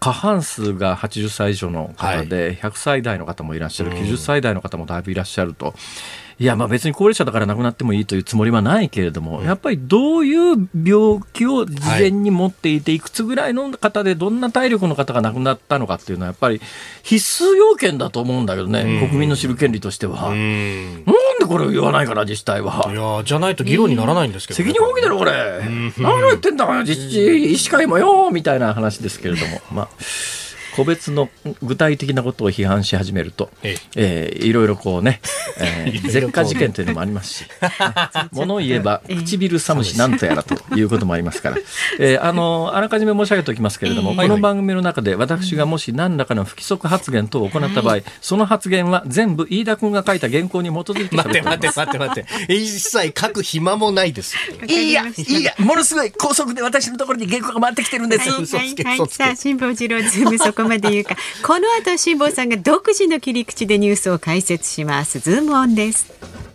[0.00, 5.74] 過半数が80歳以上の方で、100歳代の方もいらっしゃる、90歳代の方もだいぶいらっしゃると。
[6.38, 16.60] いやまあ別に高齢者だから亡くなってもいいというつもりはないけれども、やっぱりどういう病気を事前に持っていて、いくつぐらいの方でどんな体力の方が亡くなったのかっていうのはやっぱり
[17.02, 20.30] 必須要件だと思うんだけどね、国民の知る権利としては。
[20.30, 20.34] なん
[21.38, 22.88] でこれを言わないかな自治体は。
[22.90, 25.32] いやじゃないと議論にならないんですけど、ね、責任放棄だろこれ。
[25.98, 29.60] 何を言ってんだ自治医師会もよみたいな話ですけれども。
[29.72, 29.88] まあ
[30.74, 31.28] 個別の
[31.62, 34.30] 具体的なことを批判し始めると、ええ。
[34.34, 35.20] えー、いろいろこうね、
[35.58, 37.44] えー、絶火事件というのもありますし、
[38.32, 41.58] 物を言えば唇寒しなんとやらということもありますから、
[41.98, 52.54] えー、あのあらかじめ申し上げておきますけれども、えー、この番組の中で私がもし何らかの不規則発言等を行った場合、はい、その発言は全部飯田君が書いた原稿に基づいて待って待って待って待って。
[52.54, 54.36] 一切書く暇もないです。
[54.66, 61.16] いやいやものすごい高速で私のところに原稿が回ってきてるんです、はいはいはい、さあ辛坊治郎ズームそこまで言うか。
[61.44, 65.20] この後辛坊さんが独自の切り口でニュースを解説します。
[65.20, 66.53] ズームオンです。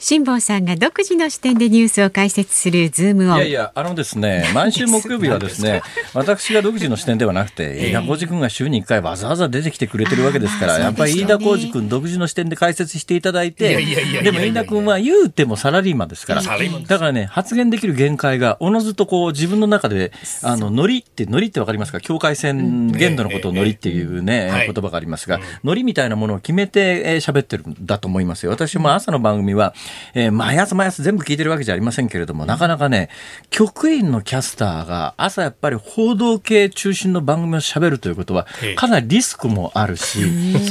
[0.00, 3.24] 辛坊さんが独自の視点でニュースを解説するズーム。
[3.24, 5.82] いやいや、あのですね、 毎週木曜日はですね、
[6.14, 13.76] 私が独自の視点ではなくて、飯田浩司君が週に1回わざわざ出てきてくれてるわけですから、やっぱり飯田浩司君独自の視点で解説していただいて、
[14.22, 20.12] でも飯田君は言うてもサラリーマンですから、だからね、発言できる限界がおのずとこう自分の中で、
[20.44, 21.98] あの、ノリって、ノリってわかりますか？
[22.00, 28.52] 境界線限度のことをノリっていうね、言葉がありますが、ノリみたいなものを決めて喋ってるんだと思いますよ。
[28.52, 29.74] 私も朝の番組は、
[30.14, 33.08] えー、毎朝毎朝全部聞いてるわけじゃありませんけれども、なかなかね、
[33.50, 38.46] 局員のキャスターが朝やっぱり報道系中心の番組を喋るということは、
[38.76, 40.20] かなりリスクもあるし、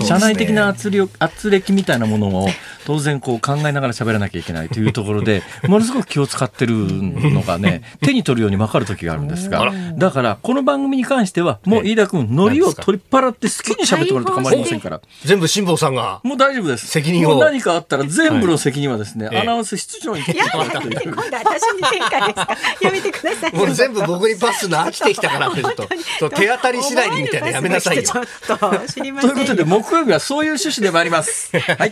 [0.06, 2.48] 社内的な圧力、圧力みたいなものを
[2.86, 15.02] 当然こう考えながら喋らなきゃいけないというところで、 ものすごく気を使ってるのがね、手に取るように分かる時があるんですが、だからこの番組に関しては、もう飯田君、ノリを取り払って好きに喋ってもらって構いませんから。
[15.24, 16.22] 全部辛坊さんが。
[16.24, 16.88] もう大丈夫です。
[16.88, 17.40] 責任を。
[17.40, 21.02] 何かあったら全部の責任はですね、アナウンス室長に聞いてもらったという。
[21.04, 22.58] 今度私に転嫁ですか？
[22.82, 23.54] やめてください。
[23.54, 28.04] もう全部僕にパスするの飽きてきたからってと、手当たり次第にみたいなやめなさいよ。
[28.04, 29.32] ちょっと知りません。
[29.32, 31.52] ということで木曜日はそういう趣旨で参ります。
[31.58, 31.92] はい。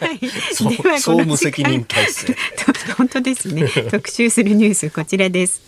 [1.00, 2.36] 総務責任体制。
[2.98, 3.68] 本当ですね。
[3.92, 5.62] 特集するニュースこちらです。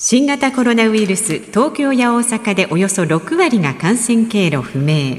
[0.00, 5.16] 新型コロナウイルス東京や大阪でおよそ6割が感染経路不明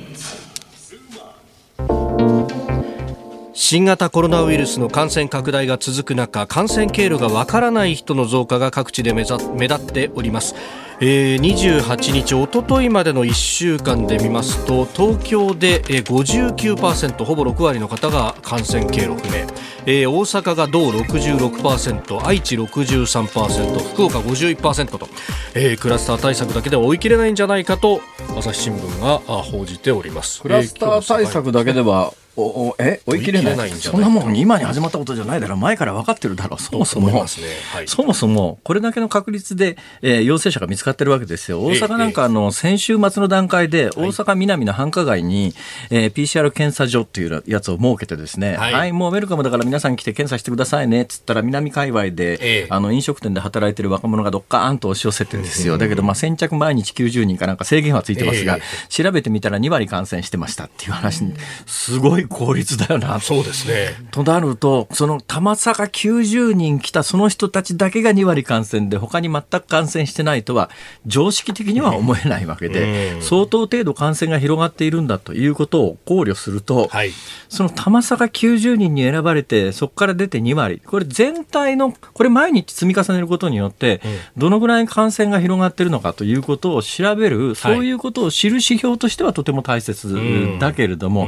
[3.61, 10.55] 新型コロナウイルスの感染拡大が続く中感染経路がわからない人の増加が各地で目立っております。
[11.01, 19.47] えー、28日、おとといまでの1週間で見ますと東京で59%ほぼ6割の方が感染経路不明、
[19.85, 25.07] えー、大阪が同66%愛知63%福岡51%と、
[25.55, 28.01] えー、クラスター対策だけでは追い切れないんじゃないかと
[28.37, 30.41] 朝日新聞が報じております。
[30.41, 33.69] クラスター対策だけでは、おえ追い切れない？
[33.71, 35.55] そんなもん今に始まったことじゃないだろ。
[35.55, 37.13] う前から分かってるだろうそもそも、ね。
[37.13, 41.61] はい、そもそもこれだけの確率で、えー、陽性者が見つかってるわけですよ。
[41.61, 45.53] 大阪なんかあの、先週末の段階で大阪南の繁華街に、
[45.89, 61.23] えー、PCR 検査所っていうやつを設けてですね、はい、はい、もうウェルカムだから皆さん来て検査してくださいねっつったら南界隈で、あの飲食店で働いてる若者がどっかーんと押し寄せてるんですよ、だけどまあ先着毎日90人かなんか制限はついてますが、調べてみたら2割感染してましたっていう話
[61.65, 63.19] すごい効率だよな。
[63.19, 63.95] そうですね。
[64.11, 70.69] となると、その玉坂90人来たその人たちだけが2割感染で、他に全く感染してないとは、
[71.05, 77.11] 常識的には思えないわけで、相当程度感染が広がっているんだということを考慮すると、はい、
[77.47, 84.01] その玉坂90人に選ばれて、そこから出て2割、これ全体の、これ毎日積み重ねることによって、
[84.37, 91.27] どのぐらい感染が広がっているのかということを調べる、そういうことを知る指標としてはとても大切だけれども、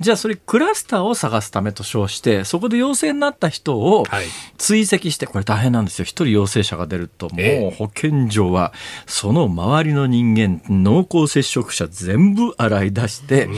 [0.00, 4.04] じゃあそれクラスターを探すためと称して、そこで陽性になった人を
[4.56, 6.04] 追跡して、これ大変なんですよ。
[6.04, 8.72] 一人陽性者が出ると、もう保健所は、
[9.06, 13.48] その周りの人間、濃厚接触者全部洗い出して、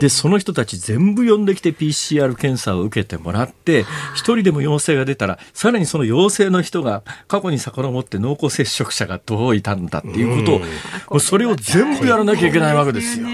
[0.00, 10.66] で、その人たち全部呼んできて PCR 検査を受けてもらって、一人でも陽性が出たら、さらにその陽性の人が過去に遡って濃厚接触者がどういたんだっていうことを、も
[11.10, 13.26] うそれを全部やらなきゃいけないわけですよ。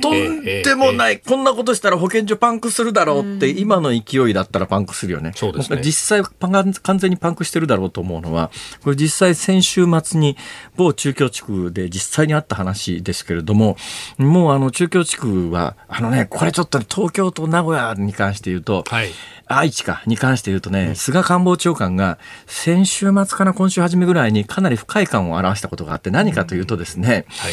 [0.00, 5.32] とんでもない、こんなことしたら保健所パンクするだろうって、今の勢いだったらパンクするよね。
[5.34, 5.80] そうですね。
[5.82, 8.50] 実際完全にパンクしてるだろうと思うのは、
[8.82, 10.36] これ実際先週末に
[10.76, 13.76] 某中京地区で実際にあった話ですけれども、
[14.18, 19.10] もうあの中京地区は、あのね、これちょっと東京と名古屋に関して言うと、はい。
[19.46, 27.52] 愛知かに関して言うとね、菅官房長官が先週末かな今週初めぐらいにかなり不快感を表したことがあって何かというとですね、はい。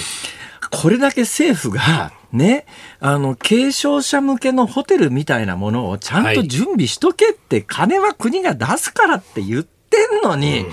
[0.71, 2.65] これだけ政府がね、
[3.01, 10.65] あの、軽症者向けのホテルみたいなものをちゃんと準備しとけって、金は国が出すからって言ってんのに、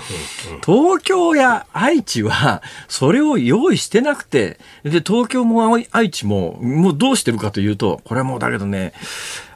[0.65, 8.93] 東京や愛知はそれを用意してなくて、で、東京も愛知も、もうどうしてるかというと、これはもうだけどね、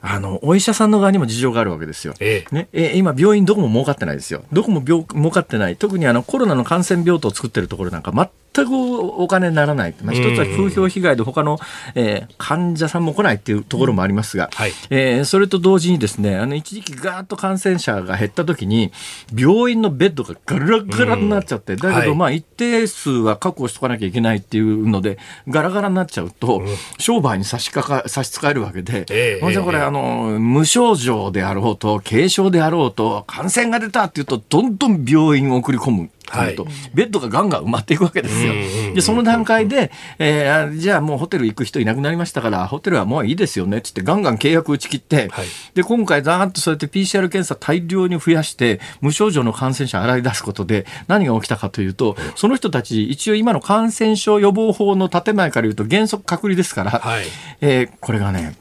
[0.05, 2.13] あの、お医者さんの側にも事情があるわけですよ。
[2.19, 4.43] ええね、え今、病院どこも儲かってないですよ。
[4.51, 5.77] どこも病儲かってない。
[5.77, 9.95] 特にあのコロナの感染病棟を作ってるところなんか全くお金にならない。
[10.03, 11.57] まあ、一つは風評被害で他の、
[11.95, 18.91] えー患者さんも来ないっていうところもありますが、はいえーそれと同時にですね、あの一時期ガーッと感染者が減った時に、
[19.33, 26.61] 病院のベッドがガラガラになっちゃって、だけはいどまあ一定数は確保しとかなきゃいけないっていうので、ガラガラになっちゃうと、
[26.99, 36.09] 商売に差し掛か差し支えるわけで、ええこれ、ええあの、無症状であろうと、軽症であろうと、感染が出たっていうと、どんどん病院を送り込む。
[36.29, 38.53] はいとベッドがガンガン埋まっていくわけですよ。
[38.95, 45.45] で、その段階で、えーあじゃあもうホテル行く人いなくなりましたから、ホテルはもういいですよねっつってガンガン契約打ち切って、はい。
[45.75, 57.25] で、今回ざーっとそうやって PCR 検査大量に増やして、無症状の感染者洗い出すことで、何が起きたかというと、その人たち、一応今の感染症予防法の建前から言うと原則隔離ですから、はい。
[57.61, 58.55] えーこれがね、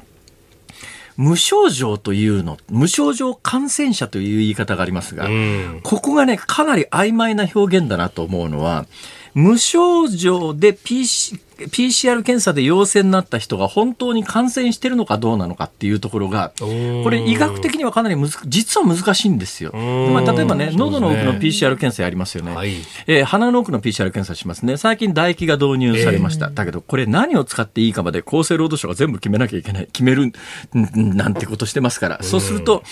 [1.23, 5.81] 無症状というの、無症状感染者という言い方がありますが、うん。
[5.85, 8.87] ここがね、かなり曖昧な表現だなと思うのは、
[9.33, 11.41] 無症状で PC
[11.71, 19.73] PCR 検査で陽性になった人が本当に感染してるのかどうなのかっていうところが、これ医学的にはかなりむず実は難しいんですよ。
[19.73, 22.55] んまあ、例えばね、喉の奥の PCR 検査やりますよね。
[22.55, 22.75] はい
[23.07, 24.77] えー鼻の奥の PCR 検査しますね。
[24.77, 26.51] 最近唾液が導入されました。
[26.51, 29.87] だけど、これ何を使っていいかまで厚生労働省が全部決めなきゃいけない。
[29.87, 30.33] 決める
[30.73, 32.23] なんてことしてますから。
[32.23, 32.83] そうすると、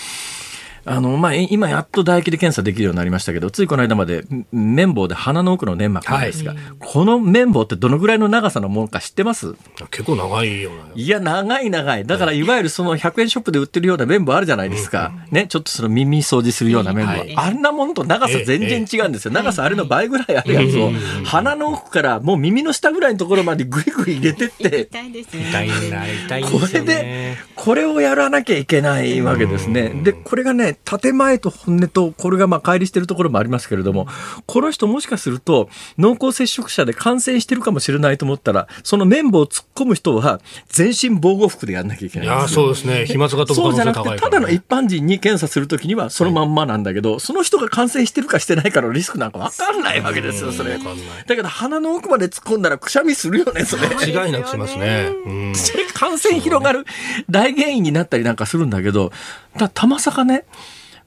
[0.85, 9.53] あの、まあ、い今やっと唾液で検査できるようになりましたけど、ついこの間までん綿棒で鼻の奥の粘膜なんですが、この綿棒ってどのぐらいの長さのものか知ってます？
[9.91, 10.83] 結構長いような。
[10.95, 12.05] いや、長い長い。
[12.05, 15.11] だから、いわゆるその100円ショップで売ってるような綿棒あるじゃないですか。
[15.31, 17.11] ね、ちょっとその耳掃除するような綿棒。
[17.11, 19.31] はいあんなものと長さ全然違うんですよ。
[19.31, 20.91] 長さあれの倍ぐらいあるやつを、
[21.25, 25.49] 鼻の奥からもう耳の下ぐらいのところまでぐいぐい入れてって、痛いですね。
[25.49, 29.89] 痛いな、痛いんこれでね。、これをやらなきゃいけないわけですね。
[30.03, 34.07] で、これがね、建前と本音と、これがまあ乖離してるところもありますけれども、
[34.45, 43.05] この人もしかすると、濃厚接触者で感染してるかもしれないと思ったら、その綿棒を突っ込む人は、全身防護服でやんなきゃいけないいんや、そうですね。
[43.05, 44.15] 飛沫が飛ぶ可能そうじゃなくて。
[44.17, 50.77] ただの一般人に検査するときにはそのまんまなんだけど、その人が感染してるかしてないかのリスクなんか分かんないわけですよ、それ。
[50.77, 53.87] だけど鼻の奥まで突っ込んだらくしゃみするよね、それ。
[53.87, 55.09] 間違いなくしますね。
[55.93, 56.85] 感染広がる
[57.29, 59.11] 大原因になったりなんかするんだけど、
[59.57, 60.45] だたまさかね、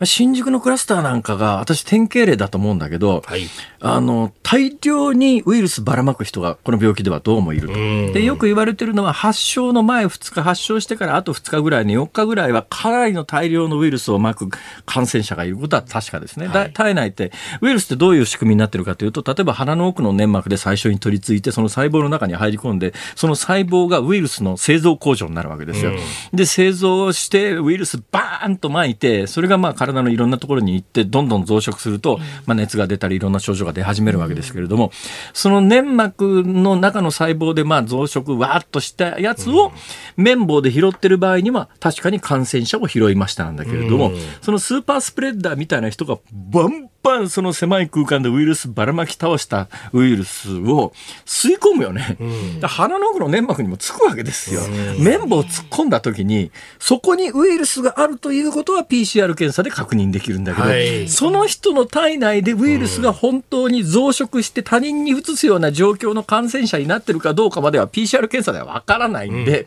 [0.05, 3.49] 新宿のクラスターなんかが私典型例だと思うんだけど、はい。
[3.81, 7.75] あの、大量にウイルスばらまく人がこの病気ではどうもいると。
[7.75, 14.49] うんで、よく言われてるのは発症の前2日、発症してからあと2日ぐらいに4日ぐらいはかなりの大量のウイルスをまく
[14.87, 16.49] 感染者がいることは確かですね。
[16.49, 25.93] だ体内って、ウイルスってどういう仕組みになってるかというと、例えば鼻の奥の粘膜で最初に取り付いて、その細胞の中に入り込んで、その細胞がウイルスの製造工場になるわけですよ。
[26.33, 34.91] で、製造してウイルスバーンと撒いて、それがまあ体のいろんなところに行って、どんどん増殖すると、まあ熱が出たりいろんな症状が出始めるわけですけれども、
[35.33, 39.73] その粘膜の中の細胞でまあ増殖わーっとしたやつを
[40.17, 50.95] 綿棒で拾ってる場合には確かに感染者を拾いましたなんだけれども、そのスーパースプレッダーみたいな人がバンバンその狭い空間でウイルスばらまき倒したウイルスを
[51.27, 52.17] 吸い込むよね。
[52.61, 54.63] だから鼻の奥の粘膜にもつくわけですよ。
[54.99, 61.07] 綿棒を突っ込んだ時に、そこにウイルスがあるということは PCR 検査で確認できるんだけど、はい。
[61.09, 69.67] その人の体内でウイルスが本当に増殖して他人に移すような状況の感染者になってるかどうかまでは PCR 検査ではわからないんで、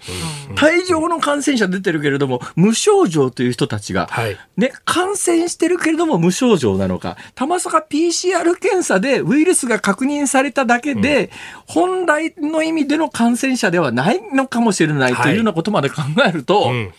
[0.55, 4.37] 大量の感染者出てるけれども、無症状という人たちが、はい。
[4.57, 11.29] ね、感染してるけれども無症状なのか、たまさか PCR 検査でウイルスが確認されただけで、
[11.65, 16.69] 本来の意味での感染者ではないのかもしれないというようなことまで考えると、うん。
[16.71, 16.73] うん。
[16.73, 16.93] うん。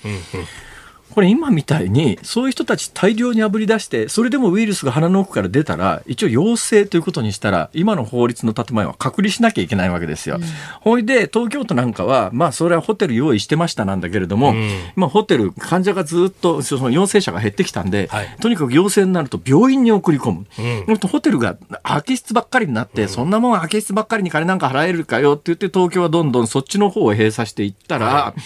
[1.19, 10.37] ここれ今みたいにそういう人たち大量にあぶり出してそれでもウイルスが鼻の奥から出たら一応陽性ということにしたら今の法律の建前は隔離しなきゃいけないわけですよ。
[10.37, 10.43] うん、
[10.81, 20.47] ほいで東京都なんかはまあそれはホテル用意してましたなんだけれども、うん、まあホテル患者がずっとその陽性者が減ってきたんで、はい、とにかく陽性になると病院に送り込む。
[20.87, 28.41] うん、ホテルが空き室ばっかりになって、うん、そんなもん空き室ばっかりに金なんか払えるかよって言って東京はどんどんそっちの方を閉鎖していったら、はい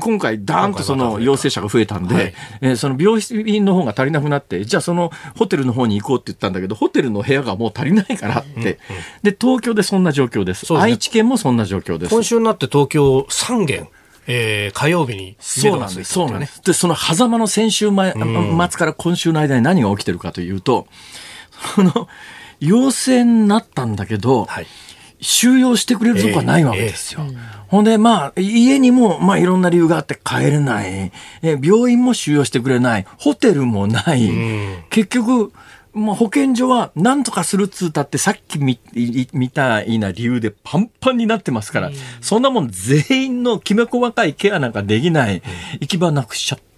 [0.00, 8.74] 今回、ダーンとその陽性者が増えたんで、はい、えー、その病院の方が足りなくなって、じゃあそのホテルの方に行こうって言ったんだけど、ホテルの部屋がもう足りないからって、うんうん、
[9.22, 10.66] で、東京でそんな状況です。
[10.66, 12.10] すね、愛知県もそんな状況です。
[12.10, 13.88] 今週になって東京3件。
[14.26, 16.62] えー、火曜日にそうなんです、そうなんです。
[16.62, 18.22] で、その狭間の先週前、末
[18.78, 20.86] から今週の間に何が起きてるかというと、
[21.74, 22.08] その、
[22.60, 24.66] 陽性になったんだけど、はい、
[25.24, 27.22] 収容してくれるとこはないわけですよ。
[27.24, 31.10] えーえー、ほんで、まあ、家にも、まあ、いろんな理由があって帰れない。
[31.42, 33.06] え病院も収容してくれない。
[33.18, 34.30] ホテルもない。
[34.90, 35.52] 結局、
[35.94, 38.78] まあ、保健所は何とかするっつうたってさっきみ
[39.32, 45.42] みたいな理由でパンパンになってますから、そんなもん全員のきめ細かいケアなんかできない、
[45.80, 46.73] 行き場なくしちゃって、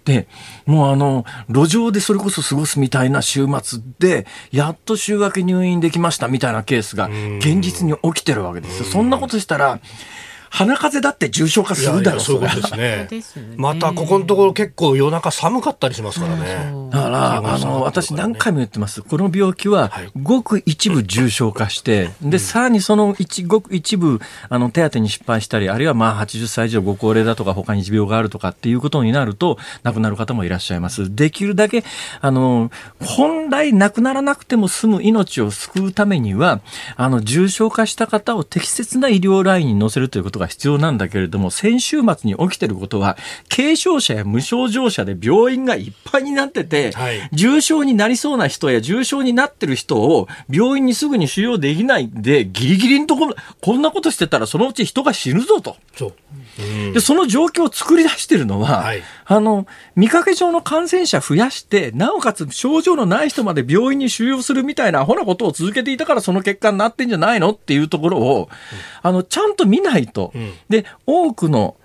[0.65, 8.85] もうあの、路上でそれこそ過ごすみたいな週末で、やっと週明け入院できましたみたいなケースが現実に起きてるわけですよ。
[8.85, 9.79] そんなことしたら、
[10.49, 13.55] 鼻風邪だって重症化するだろうそういうことです ね。
[13.57, 16.71] またここのところ結構夜中寒かったりしますからね。
[16.91, 19.01] だから、あの、私何回も言ってます。
[19.01, 19.91] この病気は、
[20.21, 24.19] ごく一部重症化して、で、さらにその一、ごく一部、
[24.49, 31.13] あの、手当に失敗したり、あるいはまあ80歳以上ご高齢だとか、他に持病があるとかっていうことになると、亡くなる方もいらっしゃいます。
[31.15, 31.83] できるだけ、
[32.21, 32.71] あの、
[33.03, 36.61] 本来亡くならなくても済む命を救うためには、
[36.95, 43.17] あの、重症化した方を適切な医療ラインに乗せるということが必要なんだけれども、先週末に起きてることは、
[43.49, 55.77] 軽症者や無症状者で病院がいっぱいになってて、はい、重症になりそうな人や重症になってる人を病院にすぐに収容できないで、ギリギリのところ、こんなことしてたらそのうち人が死ぬぞと。
[55.95, 56.13] そう。
[56.93, 68.47] で、その状況を作り出してるのは、はい、あの、見かけ上の感染者増やして、なおかつ症状のない人まで病院に収容するみたいなアホなことを続けていたからその結果になってんじゃないのっていうところを、うん、
[69.03, 70.26] あの、ちゃんと見ないと。
[70.33, 71.75] うん、で、多くの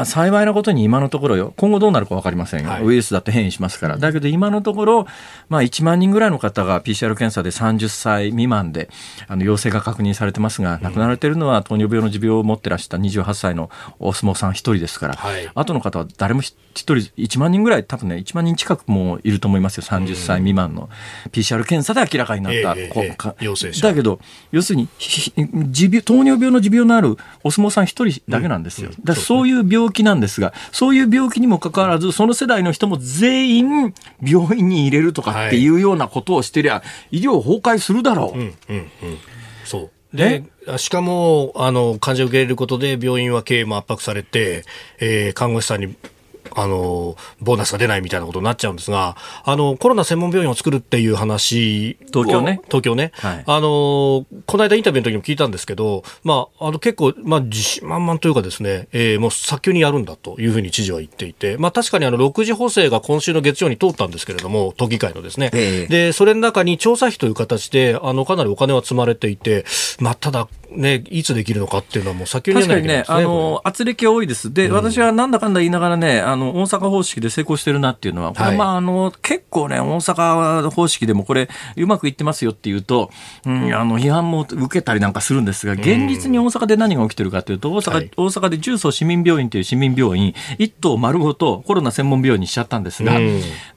[0.00, 5.06] あ幸いなことに今のところよ、今後どうなるか分かりませんよ、はい、ウイルスだって変異しますから、だけど今のところ、
[5.48, 8.88] まあ、1万人ぐらいの方が PCR 検査で30歳未満で
[9.28, 20.88] あの陽性が確認されてますが、亡くなられているのは糖尿病の持病を持ってらした28歳のお相撲さん1人ですから、はい、後の方は誰も1人、1万人ぐらい、多分ね、1万人近くもいると思いますよ、30歳未満の
[21.30, 23.86] PCR 検査で明らかになった、えーえー、陽性者。
[23.86, 24.20] だけど、
[24.50, 24.88] 要するに
[25.70, 28.90] 持病糖尿病の持病のあるお相撲さん1人だけなんですよ。
[28.90, 28.94] うん。
[28.94, 38.38] うん、だそういう病気なんですが、そういう病気にもかかわらず、その世代の人も全員病院に入れるとかっていうようなことをしてりゃ、はい、医療崩壊するだろう。
[38.38, 38.88] うんうんうん、
[39.64, 39.90] そう。
[40.14, 40.44] で
[40.76, 44.64] しかもあの患者を受け入れることで病院は経営も圧迫されて、
[45.00, 45.96] えー、看護師さんに
[46.56, 52.60] あの、ボーナスが出ないみたいなことになっちゃうんですが、あの、コロナ専門病院を作るっていう話東京ね。
[52.64, 53.12] 東京ね。
[53.14, 65.50] はい、あの、この間インタビューの時も聞いたんですけど、まあ、あの、結構、まあ、自信満々というかですね、えー、もう早急にやるんだというふうに知事は言っていて、まあ、確かにあの、6次補正が今週の月曜に通ったんですけれども、都議会のですね。
[65.54, 69.64] えー、で、それの中に調査費という形で、あの、かなりお金は積まれていて、
[69.98, 74.52] まあ、ただ、ね、いつできるのかっていうのはもう先に確かにね、あの、圧力が多いです。
[74.52, 83.10] で、うん、私はなんだかんだ言いながらね、あの、大阪方式で成功してるなっていうのは、これまあ、あの、結構ね、大阪方式でもこれ、うまくいってますよっていうと、
[83.44, 93.18] うん、あの、批判も受けたりなんかするんですが、現実に大阪で何が起きてるかというと、大阪、はい、大阪で重曹市民病院という市民病院、一棟丸ごとコロナ専門病院にしちゃったんですが、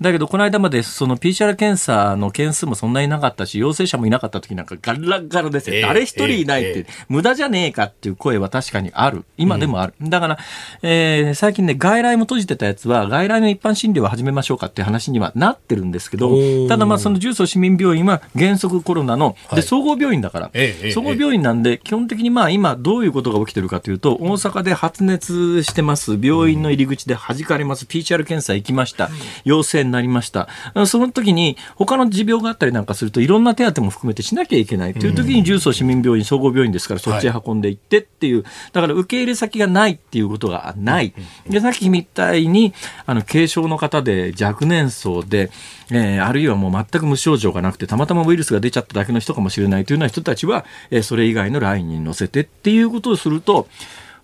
[0.01, 5.81] だけど、この間までその PCR 検査の件数もそんなになかったし、陽性者もいなかった時なんかガラガラですよ。
[5.81, 9.25] 誰一人いないって、無駄じゃねええかっていう声は確かにある。
[9.37, 9.93] 今でもある。
[10.01, 10.37] うん、だから、
[10.81, 20.51] えー、最近ね、外来も閉じてたやつは、外来の一般診療を始めましょうかっていう話にはなってるんですけど、ただまあその重曹市民病院は原則コロナの、で、総合病院だから、
[20.93, 26.17] 総合病院なんで、基本的にまあ今どういうことが起きてるかというと、大阪で発熱してます。
[26.21, 27.85] 病院の入り口で弾かれます。
[27.85, 29.09] PCR 検査行きました。
[29.43, 30.47] 陽性になりました。
[30.85, 41.13] その時に、他の持病があったりなんかすると、いろんな手当も含めてしなきゃいけないという時に、重曹市民病院、総合病院ですから、そっちへ運んでいってっていう、だから受け入れ先がないっていうことがない。
[41.49, 42.73] で、さっきみたいに、
[43.05, 45.49] あの、軽症の方で若年層で、
[45.89, 53.67] えー、あるいはもう全く無症状がなくて、たまたまウイルスが出ちゃっただけの人かもしれないというような人たちは、えー、それ以外のラインに乗せてっていうことをすると、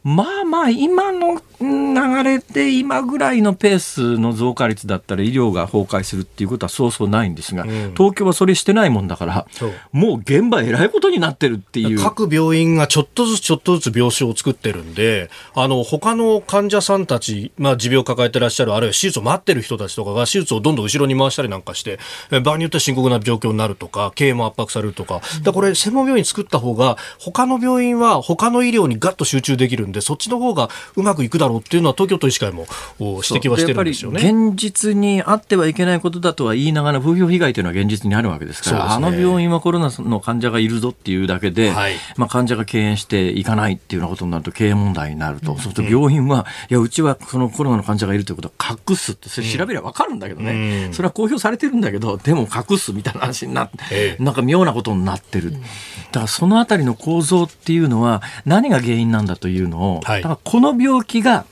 [0.03, 9.47] まあまあ、今の流れで今ぐらいのペースの増加率だったら医療が崩壊するっていうことはそうそうないんですが、うん、東京はそれしてないもんだから、
[9.91, 11.99] もう現場えらいことになってるっていう。
[11.99, 21.99] 各病院がちょっとずつちょっとずつ病床を作ってるんで、あの、他の患者さんたち、まあ持病を抱えてらっしゃる、あるいは手術を待ってる人たちとかが手術をどんどん後ろに回したりなんかして、
[22.43, 32.65] 場合によっては深刻な状況になるとか、経営も圧迫されるとか、だこれ専門病院作った方が、他の病院は他の医療にガッと集中できるんで、そっちの方がうまくいくだろうっていうのは東京都医師会も
[32.99, 34.21] 指摘はしてるんですよね。
[34.21, 48.51] 現実にあってはいけないことだとは言いながら風評被害というのは現実にあるわけですから、ね、あの病院はコロナの患者がいるぞっていうだけで、はい、まあ患者が敬遠していかないっていうようなことになると経営問題になると、うん、そうすると病院は、いや、うちはそのコロナの患者がいるということを
[48.89, 55.51] 隠すって、それ調べればわかるんだけどね、うん、それは公表されてるんだけど、でも隠すみたいな話になって、ええ、なんか妙なことになってる。
[55.51, 61.45] だからそのあたりの構造っていうのは何が原因なんだというのを、はい、だからこの病気が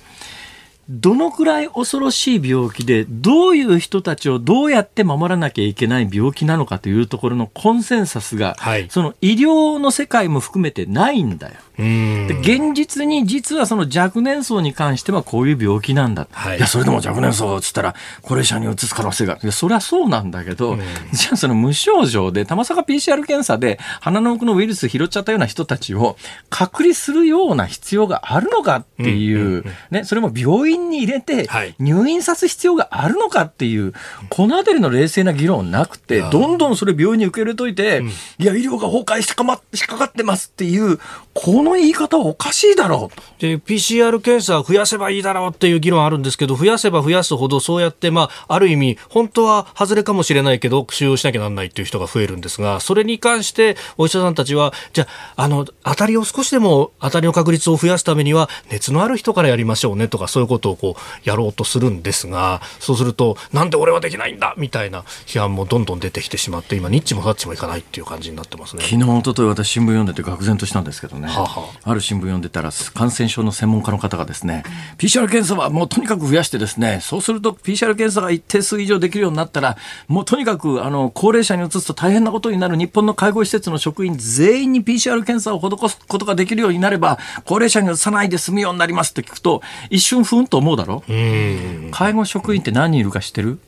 [0.89, 11.55] どのくらい恐ろしい病気で、どういう人たちをどうやって守らなきゃいけない病気なのかというところのコンセンサスが、はい、その医療の世界も含めてないんだよ。
[11.79, 20.77] で現実に実はその若年層に関してはこういう病気なんだ、はい、いやそれでも若年層っつったら高齢者にうつす可能性がそれはそうなんだけど、
[21.13, 26.17] じゃあその無症状でたまさか PCR 検査で鼻の奥のウイルス拾っちゃったような人たちを
[26.49, 31.47] 隔離するような必要があるのかっていう、ね、それも病院に入れて
[31.79, 33.93] 入院さす必要があるのかっていう、
[34.29, 38.01] この辺りの冷静な議論なくてどんどんそれ病院に受け入れといて、
[38.37, 40.99] いや医療が崩壊しか,、ま、しかかってますっていう
[41.33, 68.83] この言い方はおかしいだろうで PCR 検査を増やせばいいだろうっていう議論あるんですけど増やせば増やすほどそうやって、まあ、ある意味本当は外れかもしれないけど使用しなきゃならないっていう人が増えるんですがそれに関してお医者さんたちはじゃああの当たりを少しでも当たりの確率を増やすためには熱のある人からやりましょうねとかそういうことをこうやろうとするんですがそうするとなんで俺はできないんだみたいな批判もどんどん出てきてしまって今ニッチもサッチもいかないっていう感じになってますね。
[68.83, 74.63] 昨日一昨日私新聞読んでて愕然としたんですけどね、ははある新聞読んでたら感染症の専門家の方がですね
[74.97, 91.03] PCR 検査はもうとにかく増やしてですねそうすると PCR 検査が一定数以上できるようになったらもうとにかくあの高齢者に移すと大変なことになる日本の介護施設の職員全員に PCR 検査を施すことができるようになれば高齢者に移さないで済むようになりますって聞くと一瞬ふんと思うだろ？
[91.91, 93.59] 介護職員って何人いるか知ってる？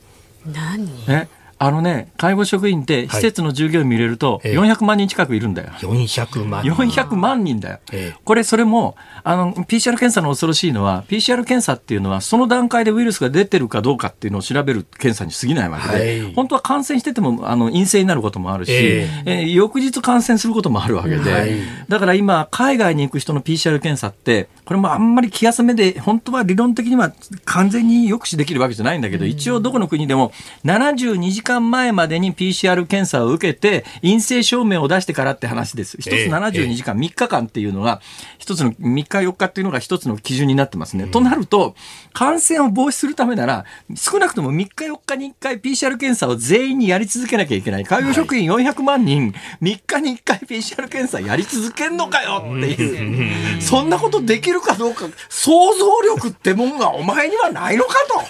[0.45, 0.89] 何？
[1.07, 1.27] え？
[1.63, 5.69] あのね、介護職員って施設の従業員見れると、400万人近くいるんだよ。
[5.77, 6.63] 400万。
[6.63, 6.73] 人。
[6.73, 7.79] 400万人だよ。
[8.25, 21.51] これ、それも、あの、PCR 検査の恐ろしいのは、PCR 検査っていうのは、その段階でウイルスが出てるかどうかっていうのを調べる検査に過ぎないわけで、はい、本当は感染してても、あの、陰性になることもあるし、えー、えー、翌日感染することもあるわけで、はい、
[21.87, 27.13] だから今、海外に行く人の PCR 検査って、これもあんまり気休めで、本当は理論的には
[27.45, 30.31] 完全に抑止できるわけじゃないんだけど、一応どこの国でも
[30.65, 35.97] 72時間前までに PCR 検査を受けて、陰性証明を出してからって話です。
[35.99, 38.01] 一つ72時間、3日間っていうのが、
[38.37, 41.05] 一つの3日4日っていうのが一つの基準になってますね。
[41.05, 41.75] うん、となると、
[42.13, 47.85] 感染を防止するためなら、少なくとも3日4日に1回 PCR 検査を全員にやり続けなきゃいけない。
[47.85, 58.21] 介護職員400万人、3日に1回 PCR 検査やり続けんのかよっていう、そんなことできるかどうか、想像力ってもんがお前にはないのかと。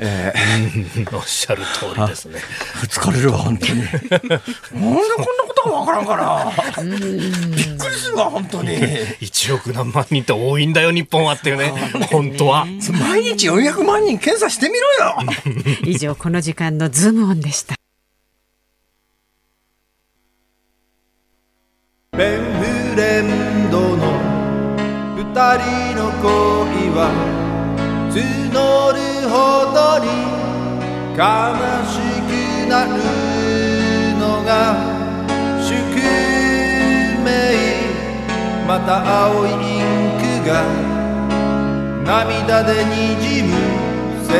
[0.00, 2.40] えー、おっしゃる通りですね。
[2.88, 3.82] 疲れるわ、本当に。
[3.82, 4.38] なんでこんな
[5.46, 6.82] ことがわからんかな。
[6.82, 8.78] びっくりするわ、本当に。
[8.78, 11.72] 1億何万人って多いんだよ、日本はっていうね。
[12.10, 12.66] 本当は。
[13.08, 15.16] 毎日400万人検査してみろよ。
[15.82, 17.74] 以上、この時間のズームオンでした。
[22.16, 23.96] ペンフレンドの
[25.16, 26.30] 二人の恋
[26.94, 27.10] は
[28.10, 29.34] 募るほ
[29.74, 30.43] どに
[31.16, 31.20] 悲
[31.86, 32.90] しくなる
[34.18, 34.74] のが
[35.62, 35.72] 宿
[37.24, 37.26] 命。
[38.66, 39.82] また青いイン
[40.18, 40.64] クが
[42.04, 43.54] 涙でにじむ
[44.26, 44.32] 切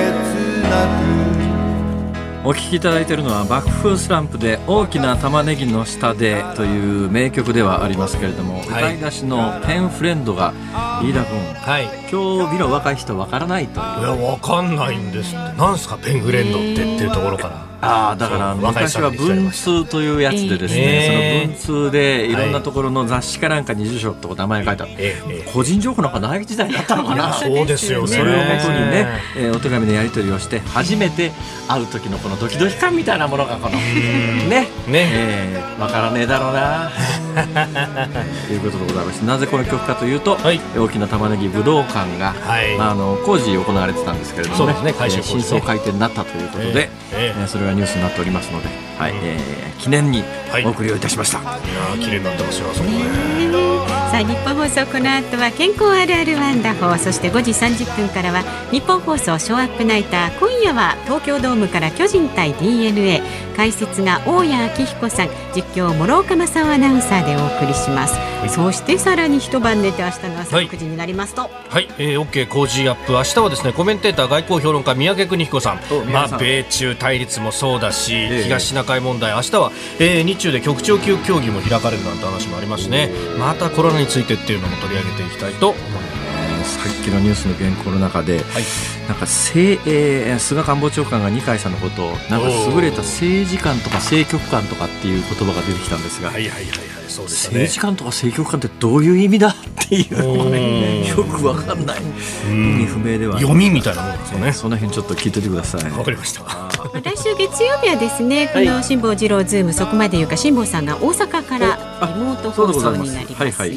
[0.69, 0.71] な
[1.01, 1.25] く。
[2.47, 10.53] お聴きいただいているのは爆風スランプで大きな玉ねぎの下でという名曲ではありますけれども、はい、歌い出しのペンフレンドが
[11.03, 13.81] 飯田君、はい、今日美の若い人わからないと。
[13.81, 15.59] いやわかんないんですって。
[15.59, 17.75] なんすかペンフレンドってっていうところから。
[17.87, 24.87] ああだから昔は文通というやつでですね、その文通でいろんなところの雑誌かなんかに住所とか名前書いた、
[25.53, 27.35] 個人情報なんかない時代だったのかな。
[27.35, 29.07] そうですよそれをもとにね、
[29.37, 31.33] えー、お手紙のやり取りをして初めて
[31.69, 36.91] 会う時のこのドキドキ感みたいなものがこのねね、えー、分からねえだろうな。
[38.47, 50.23] ということでございましてなぜこの曲かというと、はい、大きな玉ねぎ武道館が、はい、まあ、あの工事行われてたんですけれどもねね、ね、新装開店になったということで、えー、えー、それがニュースになっておりますので、はいえー、記念に
[50.65, 51.39] お送りをいたしました。
[51.39, 53.85] はい、いや綺麗になってますよそこね。
[54.15, 63.23] さあ日本放送この後は健康あるあるワンダホーそして5時30分からは日本放送ショーアップナイター今夜は東京ドームから巨人対 d n a
[63.57, 71.43] 解説が大谷明彦さん実況諸岡正アナウンサーでお送りします、はい、そしてさらに一晩寝て明日の朝6時になりますと。
[71.43, 73.13] はい、はい、えー、OK 工事アップ。
[73.13, 75.81] 明日はですねコメンテーター外交評論家三宅邦彦さん。
[76.11, 83.11] まあ米中対立もそうだし、えー、東シナ海問題明日は、えー、日中で局長級協議も開かれるなんて話もありますしね。
[83.39, 86.25] またコロナについてっていうのも取り上げていきたいと思います。
[86.65, 88.43] さっきのニュースの原稿の中で、はい、
[89.07, 99.55] なんか政、えー、菅官房長官が二階さんのことをなんか優れた政治官とか政局官とかっていう言葉が出てきたんですが、はいはいはいはいそうですね、政治官とか政局官ってどういう意味だっ
[99.89, 102.01] ていうのがねよくわかんない。
[102.01, 104.53] 意味不明では読みみたいなもんですよね。
[104.53, 105.91] その辺ちょっと聞いててください。
[105.91, 106.43] わかりました。
[107.01, 111.77] 来週月曜日はですねこの辛坊治郎ズームそこまで言うか辛坊さんが大阪から
[112.15, 113.73] リモート放送になりますはいはい、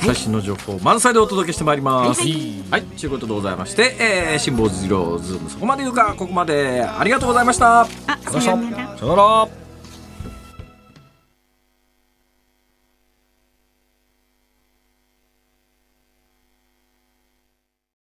[0.00, 2.20] 最新の情報満載でお届けしてまいります。
[2.20, 3.08] はいはい、とい。
[3.08, 6.82] うことでございまして、えー、辛坊治郎ズームそこまで言うかここまで。
[6.82, 7.82] ありがとうございました。
[7.82, 7.88] あ
[8.40, 8.96] さよなら。
[8.96, 9.67] さよなら